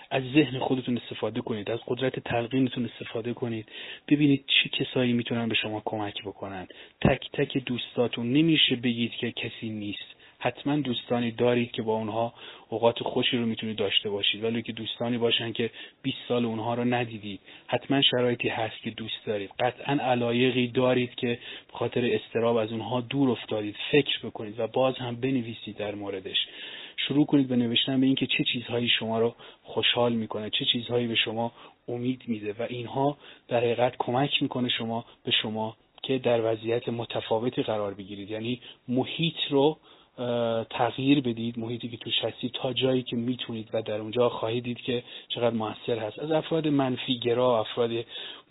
از 0.10 0.24
ذهن 0.24 0.60
خودتون 0.60 0.98
استفاده 0.98 1.42
کنید. 1.42 1.72
از 1.72 1.80
قدرت 1.88 2.20
تلقینتون 2.20 2.86
استفاده 2.86 3.34
کنید. 3.34 3.70
ببینید 4.08 4.46
چه 4.48 4.70
کسایی 4.70 5.14
می‌تونن 5.14 5.50
به 5.50 5.56
شما 5.56 5.82
کمک 5.86 6.24
بکنن. 6.24 6.68
تک 7.02 7.32
تک 7.34 7.58
دوستاتون. 7.58 8.34
نمیشه 8.34 8.76
بگید 8.76 9.12
که 9.12 9.32
کسی 9.32 9.70
نیست. 9.70 10.17
حتما 10.40 10.78
دوستانی 10.78 11.32
دارید 11.32 11.72
که 11.72 11.82
با 11.82 11.96
اونها 11.96 12.34
اوقات 12.70 13.04
خوشی 13.04 13.38
رو 13.38 13.46
می‌تونید 13.46 13.78
داشته 13.78 14.10
باشید. 14.10 14.44
ولی 14.44 14.62
که 14.62 14.72
دوستانی 14.72 15.18
باشن 15.18 15.52
که 15.52 15.72
20 16.02 16.18
سال 16.28 16.46
اونها 16.46 16.74
رو 16.74 16.84
ندیدید 16.84 17.40
حتما 17.68 18.02
شرایطی 18.02 18.50
هست 18.50 18.82
که 18.84 18.90
دوست 18.90 19.26
دارید. 19.26 19.52
قطعا 19.60 19.98
علایقی 20.02 20.68
دارید 20.68 21.16
که 21.16 21.40
خاطر 21.74 22.06
استراب 22.06 22.56
از 22.56 22.72
اونها 22.72 23.02
دور 23.02 23.30
افتادید. 23.30 23.76
فکر 23.92 24.20
بکنید 24.24 24.60
و 24.60 24.68
باز 24.68 24.96
هم 24.96 25.16
بنویسید 25.16 25.78
در 25.78 25.96
موردش. 25.96 26.38
شروع 26.98 27.26
کنید 27.26 27.48
به 27.48 27.56
نوشتن 27.56 28.00
به 28.00 28.06
اینکه 28.06 28.28
چه 28.28 28.44
چیزهایی 28.54 28.90
شما 28.90 29.20
رو 29.20 29.36
خوشحال 29.64 30.14
می‌کنه 30.14 30.50
چه 30.50 30.66
چیزهایی 30.66 31.08
به 31.08 31.16
شما 31.16 31.52
امید 31.88 32.24
میده. 32.28 32.54
و 32.60 32.66
اینها 32.70 33.18
در 33.48 33.58
حقیقت 33.58 33.96
کمک 34.00 34.42
می‌کنه 34.42 34.70
شما 34.70 35.06
به 35.24 35.32
شما 35.32 35.78
که 36.04 36.18
در 36.18 36.54
وضعیت 36.54 36.90
متفاوتی 36.90 37.64
قرار 37.64 37.94
بگیرید. 37.94 38.32
یعنی 38.32 38.62
محیط 38.88 39.36
رو 39.50 39.78
تغییر 40.70 41.22
بدید 41.22 41.60
محیطی 41.60 41.90
که 41.90 41.98
توش 41.98 42.14
هستید 42.22 42.52
تا 42.52 42.74
جایی 42.74 43.04
که 43.04 43.16
می‌تونید 43.16 43.70
و 43.74 43.82
در 43.82 44.00
اونجا 44.00 44.30
خواهید 44.30 44.64
دید 44.64 44.78
که 44.78 45.04
چقدر 45.28 45.56
موثر 45.56 46.00
هست. 46.00 46.20
از 46.20 46.32
افراد 46.32 46.68
منفی 46.68 47.20
گرا 47.20 47.60
افراد 47.60 47.92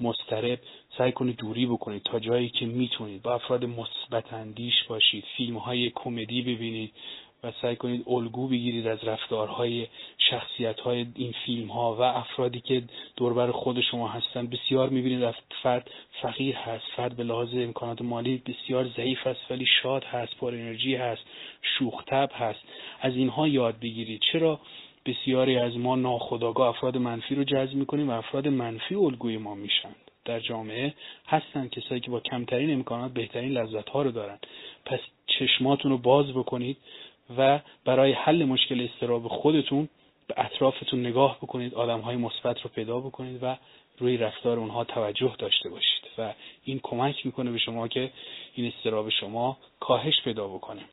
مسترب 0.01 0.59
سعی 0.99 1.13
کنید 1.13 1.37
دوری 1.37 1.67
بکنید 1.67 2.03
تا 2.03 2.19
جایی 2.19 2.49
که 2.49 2.67
می‌تونید. 2.67 3.23
با 3.23 3.35
افراد 3.35 3.65
مثبت 3.65 4.33
اندیش 4.33 4.85
باشید. 4.89 5.25
فیلم 5.37 5.57
های 5.57 5.91
کمدی 5.95 6.43
ببینید. 6.43 6.93
و 7.45 7.53
سعی 7.63 7.77
کنید 7.77 8.05
الگو 8.07 8.49
بگیرید 8.49 8.87
از 8.87 9.05
رفتارهای 9.05 9.87
شخصیت 10.19 10.81
های 10.81 11.07
این 11.15 11.35
فیلم 11.47 11.69
ها 11.69 11.95
و 11.95 12.03
افرادی 12.03 12.61
که 12.61 12.83
دوربر 13.17 13.51
خود 13.51 13.81
شما 13.81 14.09
هستن. 14.09 14.47
بسیار 14.47 14.89
می‌بینید 14.89 15.35
فرد 15.63 15.91
فقیر 16.23 16.57
هست 16.57 16.85
فرد 16.97 17.17
به 17.17 17.25
لحاظ 17.25 17.49
امکانات 17.55 18.03
مالی 18.03 18.43
بسیار 18.47 18.89
ضعیف 18.97 19.27
است 19.27 19.41
ولی 19.51 19.67
شاد 19.83 20.05
هست 20.05 20.37
پر 20.37 20.55
انرژی 20.55 20.95
هست 20.95 21.23
شوختب 21.63 22.31
هست. 22.35 22.61
از 23.01 23.17
اینها 23.17 23.49
یاد 23.49 23.81
بگیرید. 23.81 24.21
چرا؟ 24.33 24.61
بسیاری 25.07 25.57
از 25.59 25.77
ما 25.77 25.97
ناخداگاه 25.97 26.69
افراد 26.69 26.97
منفی 26.97 27.35
رو 27.35 27.45
جذب 27.45 27.75
می‌کنیم 27.75 28.11
و 28.11 28.13
افراد 28.13 28.49
منفی 28.49 28.95
الگوی 28.95 29.37
ما 29.37 29.55
میشن 29.55 29.95
در 30.25 30.41
جامعه 30.41 30.95
هستن 31.27 31.69
کسایی 31.69 32.01
که 32.01 32.11
با 32.11 32.21
کمترین 32.21 32.73
امکانات 32.73 33.13
بهترین 33.13 33.53
لذت 33.53 33.89
ها 33.89 34.03
رو 34.03 34.11
دارن. 34.11 34.39
پس 34.85 35.01
چشماتون 35.27 35.91
رو 35.91 35.99
باز 35.99 36.27
بکنید. 36.33 36.77
و 37.39 37.61
برای 37.85 38.13
حل 38.13 38.45
مشکل 38.45 38.89
استراب 38.93 39.29
خودتون 39.29 39.89
به 40.29 40.35
اطرافتون 40.37 41.07
نگاه 41.07 41.37
بکنید 41.37 41.75
آدم 41.75 42.01
های 42.01 42.17
مثبت 42.17 42.61
رو 42.61 42.71
پیدا 42.75 43.01
بکنید 43.01 43.43
و 43.43 43.57
روی 43.99 44.17
رفتار 44.17 44.59
اونها 44.59 44.85
توجه 44.85 45.35
داشته 45.39 45.69
باشید. 45.69 46.05
و 46.19 46.33
این 46.65 46.81
کمک 46.83 47.27
می‌کنه 47.27 47.51
به 47.51 47.59
شما 47.59 47.89
که 47.89 48.11
این 48.55 48.73
استراب 48.77 49.09
شما 49.09 49.57
کاهش 49.81 50.23
پیدا 50.25 50.49
بکنه. 50.49 50.83